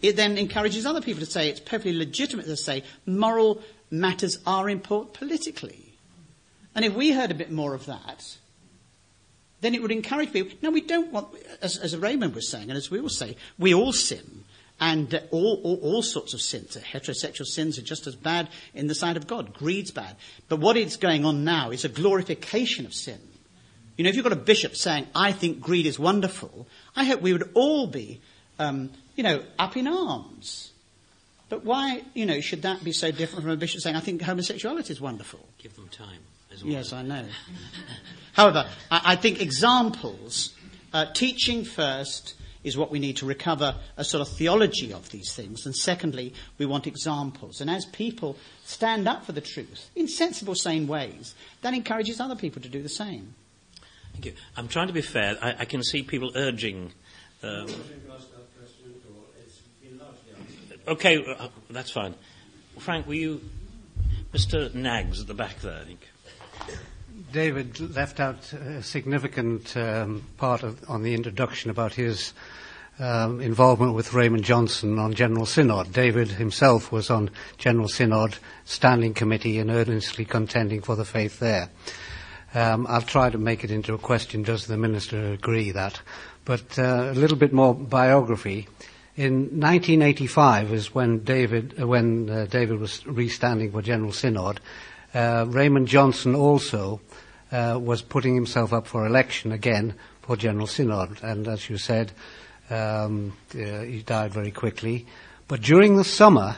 [0.01, 3.63] it then encourages other people to say it's perfectly legitimate to say moral
[3.93, 5.95] matters are important politically.
[6.75, 8.39] And if we heard a bit more of that,
[9.63, 10.57] then it would encourage people.
[10.61, 11.29] No, we don't want,
[11.63, 14.45] as, as Raymond was saying, and as we all say, we all sin.
[14.81, 18.89] And uh, all, all, all, sorts of sins, heterosexual sins are just as bad in
[18.89, 19.55] the sight of God.
[19.55, 20.17] Greed's bad.
[20.49, 23.21] But what is going on now is a glorification of sin.
[23.97, 27.21] You know, if you've got a bishop saying, I think greed is wonderful, I hope
[27.21, 28.21] we would all be,
[28.59, 30.73] um, you know, up in arms.
[31.49, 34.23] But why, you know, should that be so different from a bishop saying, I think
[34.23, 35.47] homosexuality is wonderful?
[35.59, 36.23] Give them time.
[36.65, 37.25] Yes, I know.
[38.33, 40.55] However, I, I, think examples,
[40.93, 42.35] uh, teaching first
[42.65, 45.67] is what we need to recover a sort of theology of these things.
[45.67, 47.61] And secondly, we want examples.
[47.61, 52.37] And as people stand up for the truth in sensible, sane ways, that encourages other
[52.37, 53.35] people to do the same.
[54.13, 54.35] Thank you.
[54.57, 55.37] I'm trying to be fair.
[55.43, 56.93] I, I can see people urging.
[57.43, 57.67] Um,
[60.87, 62.15] okay, uh, that's fine.
[62.79, 63.41] Frank, were you.
[64.33, 64.73] Mr.
[64.75, 66.09] Nags at the back there, I think.
[67.33, 72.35] David left out a significant um, part of, on the introduction about his
[72.99, 75.93] um, involvement with Raymond Johnston on General Synod.
[75.93, 81.71] David himself was on General Synod Standing Committee and earnestly contending for the faith there.
[82.55, 86.01] Um, I'll try to make it into a question, does the Minister agree that?
[86.45, 88.69] But uh, a little bit more biography.
[89.17, 94.61] In 1985 is when David, uh, when uh, David was restanding for General Synod.
[95.15, 97.01] Uh, Raymond Johnston also
[97.51, 102.13] uh, was putting himself up for election again for General Synod, and as you said,
[102.71, 105.07] um, uh, he died very quickly.
[105.49, 106.57] But during the summer,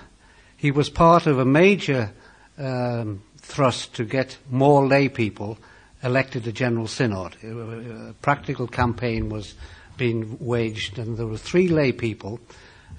[0.57, 2.13] he was part of a major
[2.59, 5.59] um, thrust to get more lay people
[6.03, 7.37] elected to general synod.
[7.43, 9.55] A practical campaign was
[9.97, 12.39] being waged, and there were three lay people,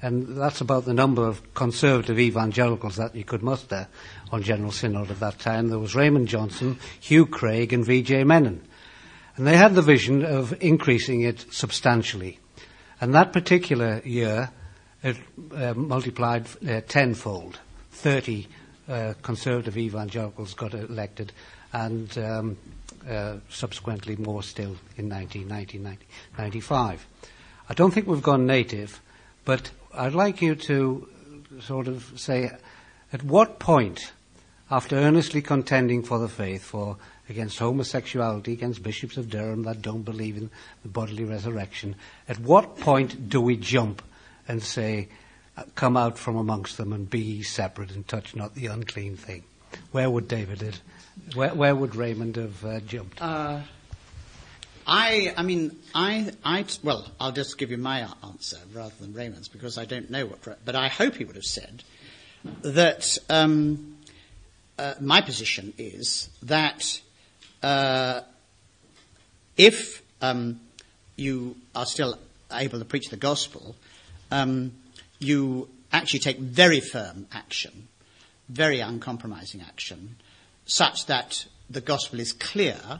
[0.01, 3.87] and that's about the number of conservative evangelicals that you could muster
[4.31, 5.69] on general synod at that time.
[5.69, 8.23] There was Raymond Johnston, Hugh Craig, and V.J.
[8.23, 8.61] Menon.
[9.37, 12.39] And they had the vision of increasing it substantially.
[13.01, 14.49] And that particular year,
[15.03, 15.17] it
[15.53, 17.59] uh, multiplied uh, tenfold.
[17.91, 18.47] 30
[18.87, 21.31] uh, conservative evangelicals got elected,
[21.73, 22.57] and um,
[23.09, 27.07] uh, subsequently more still in 1995.
[27.67, 29.01] I don't think we've gone native,
[29.43, 31.09] but I'd like you to
[31.61, 32.51] sort of say
[33.11, 34.11] at what point,
[34.69, 36.97] after earnestly contending for the faith, for
[37.29, 40.49] against homosexuality, against bishops of Durham that don't believe in
[40.83, 41.95] the bodily resurrection,
[42.27, 44.01] at what point do we jump
[44.47, 45.07] and say,
[45.75, 49.43] come out from amongst them and be separate and touch not the unclean thing?
[49.91, 50.79] Where would David
[51.33, 53.21] where, where would Raymond have uh, jumped?
[53.21, 53.61] Uh,
[54.87, 59.47] I, I mean, I, I, well, I'll just give you my answer rather than Raymond's
[59.47, 61.83] because I don't know what, but I hope he would have said,
[62.61, 63.94] that um,
[64.77, 67.01] uh, my position is that
[67.63, 68.21] uh,
[69.57, 70.59] if um,
[71.15, 72.17] you are still
[72.51, 73.75] able to preach the gospel,
[74.31, 74.71] um,
[75.19, 77.87] you actually take very firm action,
[78.49, 80.15] very uncompromising action,
[80.65, 82.99] such that the gospel is clear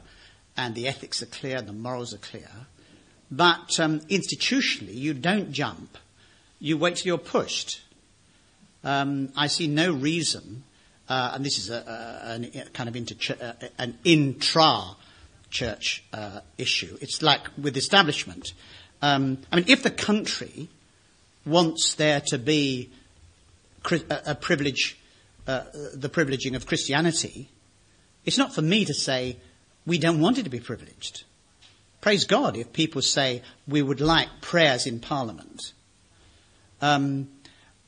[0.57, 2.49] and the ethics are clear and the morals are clear.
[3.29, 5.97] But um, institutionally, you don't jump.
[6.59, 7.81] You wait till you're pushed.
[8.83, 10.63] Um, I see no reason,
[11.07, 14.95] uh, and this is a, a, a kind of uh, an intra
[15.49, 16.97] church uh, issue.
[17.01, 18.53] It's like with establishment.
[19.01, 20.69] Um, I mean, if the country
[21.45, 22.89] wants there to be
[24.09, 24.97] a, privilege,
[25.47, 27.49] uh, the privileging of Christianity,
[28.25, 29.37] it's not for me to say
[29.85, 31.23] we don't want it to be privileged.
[32.01, 35.73] Praise God if people say we would like prayers in Parliament.
[36.81, 37.29] Um,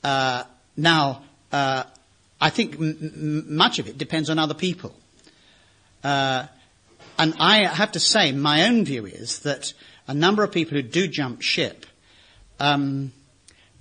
[0.04, 0.44] uh,
[0.76, 1.84] now, uh,
[2.40, 4.96] I think m- much of it depends on other people.
[6.04, 6.46] Uh,
[7.18, 9.74] and I have to say, my own view is that
[10.08, 11.86] a number of people who do jump ship
[12.60, 13.12] um,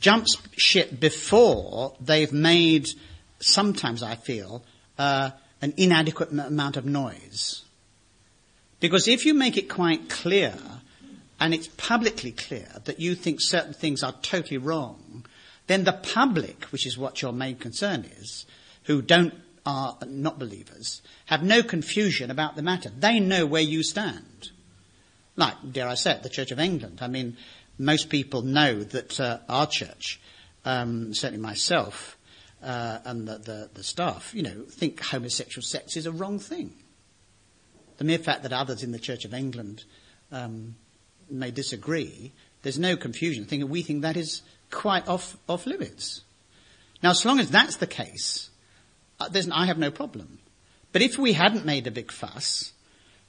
[0.00, 0.26] jump
[0.56, 2.88] ship before they've made,
[3.40, 4.62] sometimes I feel,
[4.98, 5.30] uh,
[5.62, 7.64] an inadequate amount of noise.
[8.80, 10.54] Because if you make it quite clear,
[11.40, 15.24] and it's publicly clear that you think certain things are totally wrong,
[15.66, 18.46] then the public, which is what your main concern is,
[18.84, 19.34] who don't
[19.66, 22.88] are not believers, have no confusion about the matter.
[22.88, 24.50] They know where you stand.
[25.34, 27.00] Like, dare I say it, the Church of England.
[27.02, 27.36] I mean,
[27.78, 30.20] most people know that uh, our church,
[30.64, 32.16] um, certainly myself
[32.62, 36.72] uh, and the, the, the staff, you know, think homosexual sex is a wrong thing.
[37.98, 39.84] The mere fact that others in the Church of England
[40.30, 40.76] um,
[41.28, 43.44] may disagree, there's no confusion.
[43.44, 46.22] Thinking we think that is quite off off limits.
[47.02, 48.50] Now, as long as that's the case,
[49.20, 50.38] uh, I have no problem.
[50.92, 52.72] But if we hadn't made a big fuss,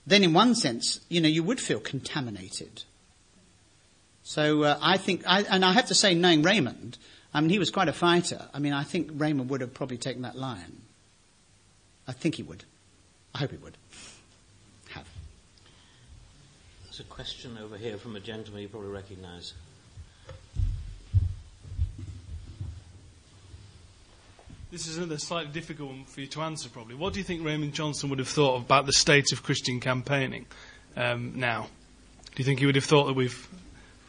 [0.06, 2.84] then in one sense, you know, you would feel contaminated.
[4.24, 6.98] So uh, I think, I, and I have to say, knowing Raymond,
[7.34, 8.48] I mean, he was quite a fighter.
[8.54, 10.82] I mean, I think Raymond would have probably taken that line.
[12.08, 12.64] I think he would.
[13.36, 13.78] I hope he would.
[14.90, 15.08] Have.
[16.86, 19.54] There's a question over here from a gentleman you probably recognise.
[24.70, 26.96] This is another slightly difficult one for you to answer, probably.
[26.96, 30.46] What do you think Raymond Johnston would have thought about the state of Christian campaigning
[30.98, 31.70] um, now?
[32.36, 33.48] Do you think he would have thought that we've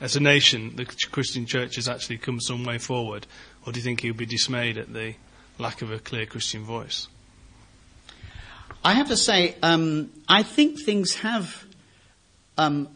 [0.01, 3.27] as a nation, the Christian church has actually come some way forward?
[3.65, 5.15] Or do you think he would be dismayed at the
[5.59, 7.07] lack of a clear Christian voice?
[8.85, 11.65] I have to say, um, I think things have,
[12.57, 12.89] um,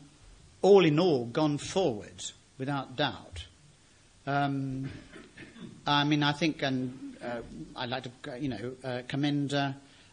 [0.62, 2.24] all in all, gone forward
[2.58, 3.46] without doubt.
[4.26, 4.90] Um,
[5.86, 7.11] I mean, I think, and
[7.76, 9.72] I'd like to, you know, uh, commend uh,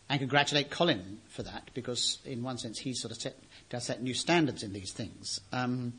[0.10, 3.38] and congratulate Colin for that because, in one sense, he sort of set,
[3.70, 5.40] does set new standards in these things.
[5.52, 5.94] Um,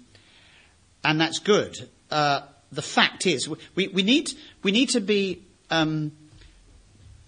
[1.04, 1.88] and that's good.
[2.10, 2.42] Uh,
[2.72, 4.30] the fact is, we, we, need,
[4.62, 6.12] we need to be um,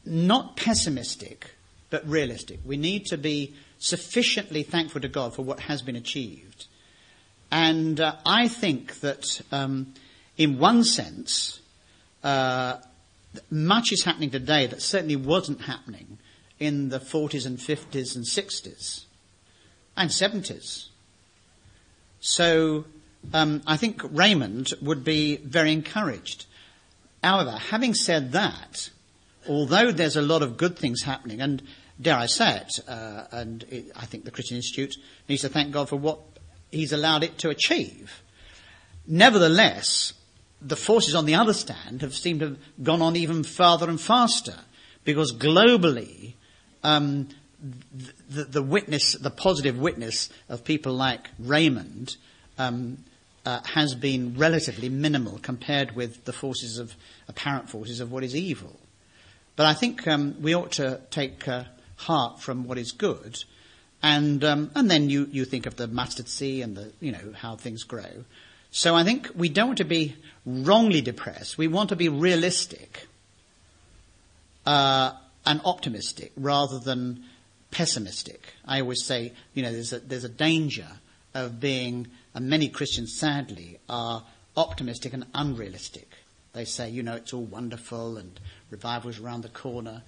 [0.04, 1.50] not pessimistic,
[1.90, 2.60] but realistic.
[2.64, 6.66] We need to be sufficiently thankful to God for what has been achieved.
[7.50, 9.94] And uh, I think that, um,
[10.36, 11.60] in one sense,
[12.24, 12.78] uh,
[13.50, 16.18] much is happening today that certainly wasn't happening
[16.58, 19.04] in the 40s and 50s and 60s
[19.96, 20.88] and 70s.
[22.20, 22.84] So
[23.32, 26.46] um, I think Raymond would be very encouraged.
[27.22, 28.90] However, having said that,
[29.48, 31.62] although there's a lot of good things happening, and
[32.00, 34.96] dare I say it, uh, and it, I think the Christian Institute
[35.28, 36.20] needs to thank God for what
[36.70, 38.22] he's allowed it to achieve.
[39.06, 40.14] Nevertheless,
[40.64, 44.00] the forces on the other stand have seemed to have gone on even farther and
[44.00, 44.56] faster,
[45.04, 46.34] because globally,
[46.82, 47.28] um,
[48.30, 52.16] the, the, witness, the positive witness of people like Raymond,
[52.58, 52.98] um,
[53.44, 56.94] uh, has been relatively minimal compared with the forces of
[57.28, 58.78] apparent forces of what is evil.
[59.56, 61.64] But I think um, we ought to take uh,
[61.96, 63.42] heart from what is good,
[64.02, 67.32] and um, and then you, you think of the mustard seed and the you know
[67.34, 68.24] how things grow.
[68.72, 70.16] So I think we don't want to be
[70.46, 71.58] wrongly depressed.
[71.58, 73.06] We want to be realistic
[74.64, 75.12] uh,
[75.44, 77.22] and optimistic rather than
[77.70, 78.42] pessimistic.
[78.66, 80.88] I always say, you know, there's a, there's a danger
[81.34, 84.24] of being and many Christians, sadly, are
[84.56, 86.08] optimistic and unrealistic.
[86.54, 88.40] They say, you know, it's all wonderful and
[88.70, 90.02] revival is around the corner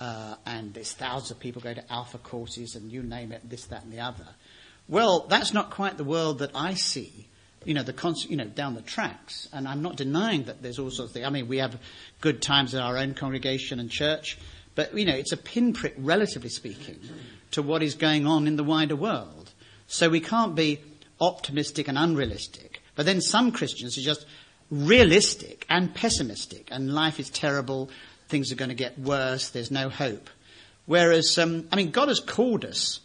[0.00, 3.66] uh, and there's thousands of people go to alpha courses and you name it, this,
[3.66, 4.26] that and the other.
[4.88, 7.28] Well, that's not quite the world that I see
[7.68, 9.46] you know, the cons- you know, down the tracks.
[9.52, 11.26] And I'm not denying that there's all sorts of things.
[11.26, 11.78] I mean, we have
[12.22, 14.38] good times in our own congregation and church,
[14.74, 16.98] but, you know, it's a pinprick, relatively speaking,
[17.50, 19.52] to what is going on in the wider world.
[19.86, 20.80] So we can't be
[21.20, 22.80] optimistic and unrealistic.
[22.94, 24.24] But then some Christians are just
[24.70, 27.90] realistic and pessimistic, and life is terrible,
[28.28, 30.30] things are going to get worse, there's no hope.
[30.86, 33.00] Whereas, um, I mean, God has called us,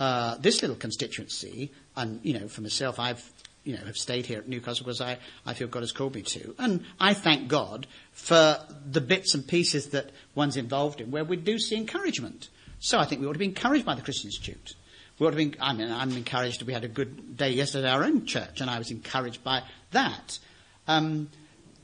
[0.00, 3.22] uh, this little constituency, and, you know, for myself, I've,
[3.68, 6.22] you know, have stayed here at Newcastle because I, I feel God has called me
[6.22, 6.54] to.
[6.58, 8.58] And I thank God for
[8.90, 12.48] the bits and pieces that one's involved in where we do see encouragement.
[12.78, 14.74] So I think we ought to be encouraged by the Christian Institute.
[15.18, 16.62] We ought to be, I mean, I'm encouraged.
[16.62, 19.64] We had a good day yesterday at our own church, and I was encouraged by
[19.90, 20.38] that.
[20.86, 21.28] Um,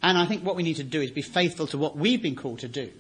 [0.02, 2.36] and I think what we need to do is be faithful to what we've been
[2.36, 2.90] called to do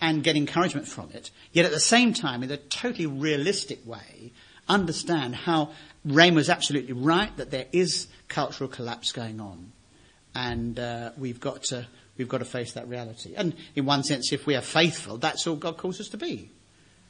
[0.00, 4.32] and get encouragement from it, yet at the same time, in a totally realistic way,
[4.66, 5.72] understand how
[6.04, 9.72] Rain was absolutely right that there is cultural collapse going on.
[10.34, 11.86] And uh, we've, got to,
[12.18, 13.34] we've got to face that reality.
[13.36, 16.50] And in one sense, if we are faithful, that's all God calls us to be.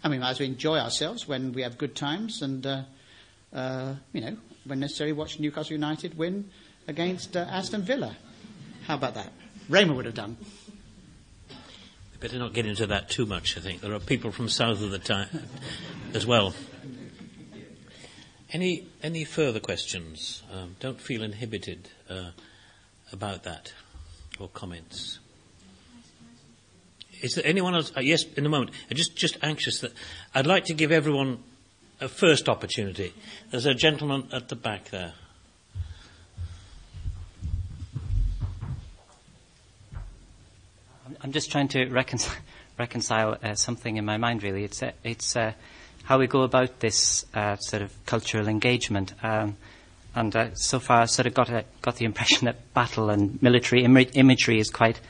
[0.03, 2.83] I mean, as we enjoy ourselves when we have good times and, uh,
[3.55, 6.51] uh, you know, when necessary, watch Newcastle United win
[6.87, 8.17] against uh, Aston Villa.
[8.87, 9.33] How about that?
[9.69, 10.37] Raymond would have done.
[11.49, 13.81] We better not get into that too much, I think.
[13.81, 15.29] There are people from south of the Tyne
[16.13, 16.55] as well.
[18.55, 20.45] Any, any further questions?
[20.53, 22.31] Um, don't feel inhibited uh,
[23.13, 23.73] about that
[24.39, 25.19] or comments.
[27.21, 27.91] Is there anyone else?
[27.97, 28.71] Uh, yes, in a moment.
[28.89, 29.91] I'm just, just anxious that
[30.37, 31.43] I'd like to give everyone
[32.01, 33.13] a first opportunity.
[33.51, 35.15] There's a gentleman at the back there.
[41.21, 42.37] I'm just trying to reconcile,
[42.79, 44.63] reconcile uh, something in my mind, really.
[44.63, 45.55] It's, uh, it's uh,
[46.05, 49.15] how we go about this uh, sort of cultural engagement.
[49.23, 49.57] Um,
[50.15, 53.43] and uh, so far, I've sort of got, a, got the impression that battle and
[53.43, 55.01] military Im- imagery is quite,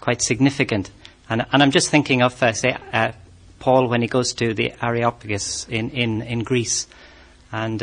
[0.00, 0.90] quite significant.
[1.28, 2.76] And, and I'm just thinking of, uh, say,
[3.60, 6.86] Paul when he goes to the Areopagus in, in, in Greece.
[7.52, 7.80] And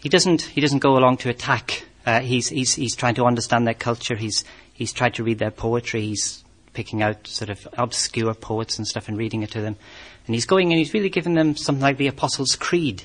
[0.00, 1.84] he, doesn't, he doesn't go along to attack.
[2.22, 4.16] he's, he's, he's trying to understand their culture.
[4.16, 6.02] He's, he's tried to read their poetry.
[6.02, 6.42] He's
[6.78, 9.74] picking out sort of obscure poets and stuff and reading it to them.
[10.26, 13.02] And he's going and he's really giving them something like the Apostles' Creed,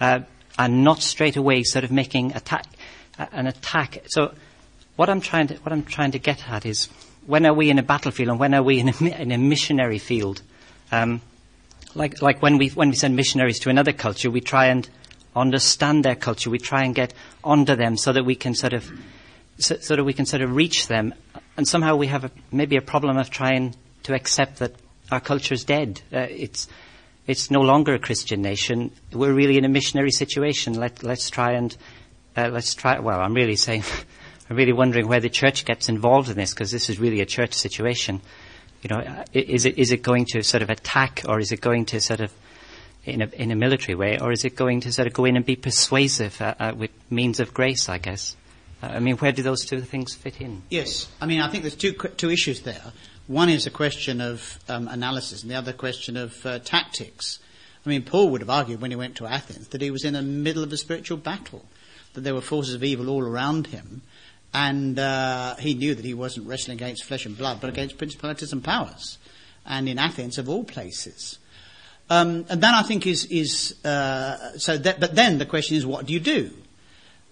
[0.00, 0.22] uh,
[0.58, 2.66] and not straight away sort of making attack,
[3.20, 4.02] uh, an attack.
[4.08, 4.34] So
[4.96, 6.88] what I'm trying to what I'm trying to get at is
[7.24, 10.00] when are we in a battlefield and when are we in a, in a missionary
[10.00, 10.42] field?
[10.90, 11.20] Um,
[11.94, 14.88] like like when we when we send missionaries to another culture, we try and
[15.36, 16.50] understand their culture.
[16.50, 18.90] We try and get onto them so that we can sort of
[19.58, 21.14] so, so that we can sort of reach them
[21.56, 23.74] and somehow we have a, maybe a problem of trying
[24.04, 24.74] to accept that
[25.10, 26.00] our culture is dead.
[26.12, 26.68] Uh, it's
[27.26, 28.90] it's no longer a Christian nation.
[29.12, 30.74] We're really in a missionary situation.
[30.74, 31.76] Let, us try and
[32.36, 32.98] uh, let's try.
[32.98, 33.84] Well, I'm really saying,
[34.50, 37.26] I'm really wondering where the church gets involved in this because this is really a
[37.26, 38.20] church situation.
[38.82, 41.60] You know, uh, is it is it going to sort of attack or is it
[41.60, 42.32] going to sort of
[43.04, 45.36] in a, in a military way, or is it going to sort of go in
[45.36, 47.88] and be persuasive uh, uh, with means of grace?
[47.88, 48.36] I guess.
[48.82, 50.62] I mean, where do those two things fit in?
[50.68, 52.92] Yes, I mean, I think there's two two issues there.
[53.28, 57.38] One is a question of um, analysis, and the other question of uh, tactics.
[57.86, 60.14] I mean, Paul would have argued when he went to Athens that he was in
[60.14, 61.64] the middle of a spiritual battle,
[62.14, 64.02] that there were forces of evil all around him,
[64.52, 68.52] and uh, he knew that he wasn't wrestling against flesh and blood, but against principalities
[68.52, 69.18] and powers,
[69.64, 71.38] and in Athens of all places.
[72.10, 74.76] Um, and that I think is is uh, so.
[74.76, 76.50] That, but then the question is, what do you do?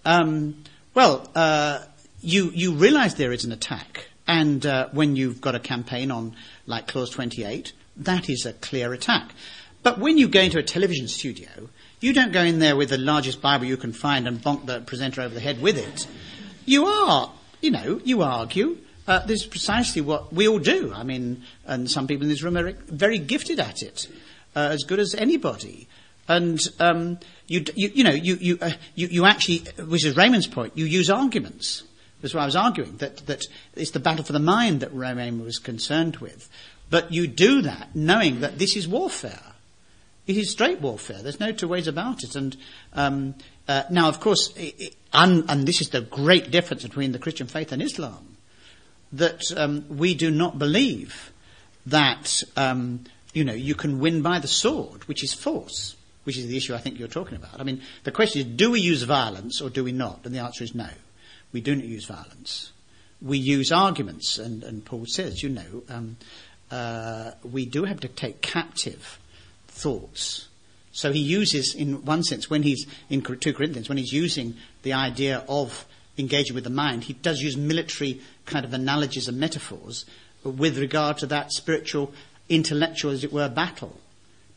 [0.05, 0.63] Um,
[0.95, 1.81] well, uh,
[2.21, 4.09] you, you realize there is an attack.
[4.27, 6.37] And uh, when you've got a campaign on,
[6.67, 9.33] like Clause 28, that is a clear attack.
[9.83, 11.49] But when you go into a television studio,
[12.01, 14.81] you don't go in there with the largest Bible you can find and bonk the
[14.81, 16.07] presenter over the head with it.
[16.65, 18.79] You are, you know, you argue.
[19.07, 20.93] Uh, this is precisely what we all do.
[20.95, 24.07] I mean, and some people in this room are very gifted at it,
[24.55, 25.89] uh, as good as anybody.
[26.31, 30.47] And um, you, you, you, know, you, you, uh, you, you actually, which is Raymond's
[30.47, 31.83] point, you use arguments.
[32.23, 33.43] That's what I was arguing, that, that
[33.75, 36.49] it's the battle for the mind that Raymond was concerned with.
[36.89, 39.43] But you do that knowing that this is warfare.
[40.29, 41.21] It is straight warfare.
[41.21, 42.37] There's no two ways about it.
[42.37, 42.57] And
[42.93, 43.35] um,
[43.67, 47.49] uh, now, of course, it, and, and, this is the great difference between the Christian
[47.49, 48.37] faith and Islam,
[49.13, 51.33] that um, we do not believe
[51.87, 53.03] that um,
[53.33, 55.97] you know you can win by the sword, which is force
[56.31, 57.59] which is the issue I think you're talking about.
[57.59, 60.21] I mean, the question is, do we use violence or do we not?
[60.25, 60.87] And the answer is no.
[61.53, 62.71] We do not use violence.
[63.21, 66.19] We use arguments, and, and Paul says, you know, um,
[66.71, 69.19] uh, we do have to take captive
[69.67, 70.47] thoughts.
[70.93, 74.93] So he uses, in one sense, when he's in 2 Corinthians, when he's using the
[74.93, 75.85] idea of
[76.17, 80.05] engaging with the mind, he does use military kind of analogies and metaphors
[80.45, 82.13] with regard to that spiritual,
[82.49, 83.99] intellectual, as it were, battle,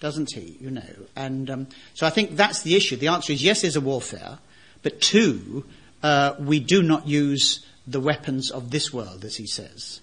[0.03, 0.57] doesn't he?
[0.59, 2.97] You know, and um, so I think that's the issue.
[2.97, 4.37] The answer is yes, there's a warfare,
[4.81, 5.63] but two,
[6.03, 10.01] uh, we do not use the weapons of this world, as he says,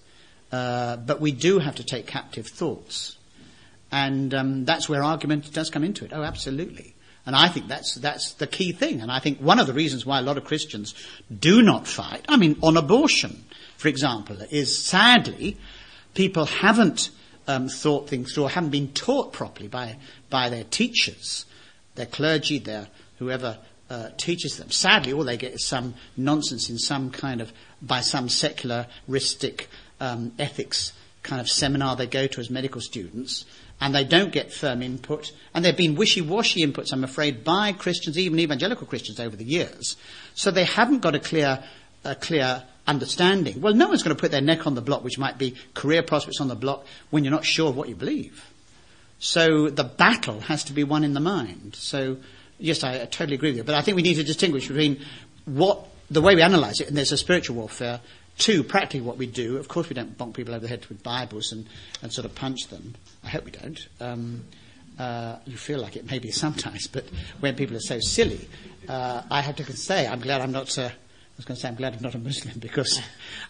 [0.51, 3.17] uh, but we do have to take captive thoughts,
[3.91, 6.11] and um, that's where argument does come into it.
[6.13, 6.95] Oh, absolutely.
[7.23, 9.01] And I think that's, that's the key thing.
[9.01, 10.95] And I think one of the reasons why a lot of Christians
[11.29, 13.45] do not fight, I mean, on abortion,
[13.77, 15.57] for example, is sadly,
[16.15, 17.11] people haven't
[17.47, 19.97] um, thought things through or haven't been taught properly by,
[20.29, 21.45] by their teachers,
[21.95, 22.87] their clergy, their
[23.19, 23.57] whoever
[23.89, 24.71] uh, teaches them.
[24.71, 27.51] Sadly, all they get is some nonsense in some kind of,
[27.81, 29.67] by some secularistic
[29.99, 30.93] um, ethics
[31.23, 33.45] kind of seminar they go to as medical students,
[33.79, 37.73] and they don't get firm input, and there have been wishy-washy inputs, I'm afraid, by
[37.73, 39.97] Christians, even evangelical Christians over the years.
[40.33, 41.63] So they haven't got a clear,
[42.03, 43.61] a clear understanding.
[43.61, 46.03] Well, no one's going to put their neck on the block, which might be career
[46.03, 48.49] prospects on the block, when you're not sure of what you believe.
[49.19, 51.75] So the battle has to be won in the mind.
[51.75, 52.17] So,
[52.57, 53.63] yes, I, I totally agree with you.
[53.63, 54.99] But I think we need to distinguish between
[55.45, 58.01] what, the way we analyze it, and there's a spiritual warfare,
[58.37, 61.03] Two, practically what we do, of course we don't bonk people over the head with
[61.03, 61.67] Bibles and,
[62.01, 62.95] and sort of punch them.
[63.23, 63.87] I hope we don't.
[63.99, 64.45] Um,
[64.97, 67.05] uh, you feel like it maybe sometimes, but
[67.39, 68.47] when people are so silly,
[68.87, 70.75] uh, I have to say I'm glad I'm not.
[70.75, 70.89] Uh,
[71.41, 73.01] was going to say I'm glad I'm not a Muslim because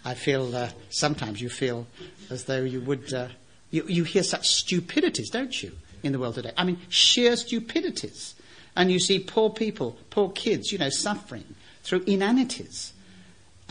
[0.06, 1.88] I feel uh, sometimes you feel
[2.30, 3.14] as though you would.
[3.14, 3.28] Uh,
[3.70, 5.72] you, you hear such stupidities, don't you,
[6.04, 6.52] in the world today?
[6.58, 8.36] I mean, sheer stupidities,
[8.76, 12.92] and you see poor people, poor kids, you know, suffering through inanities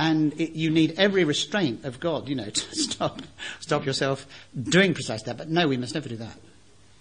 [0.01, 3.21] and it, you need every restraint of God, you know, to stop,
[3.61, 4.27] stop yourself
[4.59, 5.37] doing precisely that.
[5.37, 6.37] But no, we must never do that.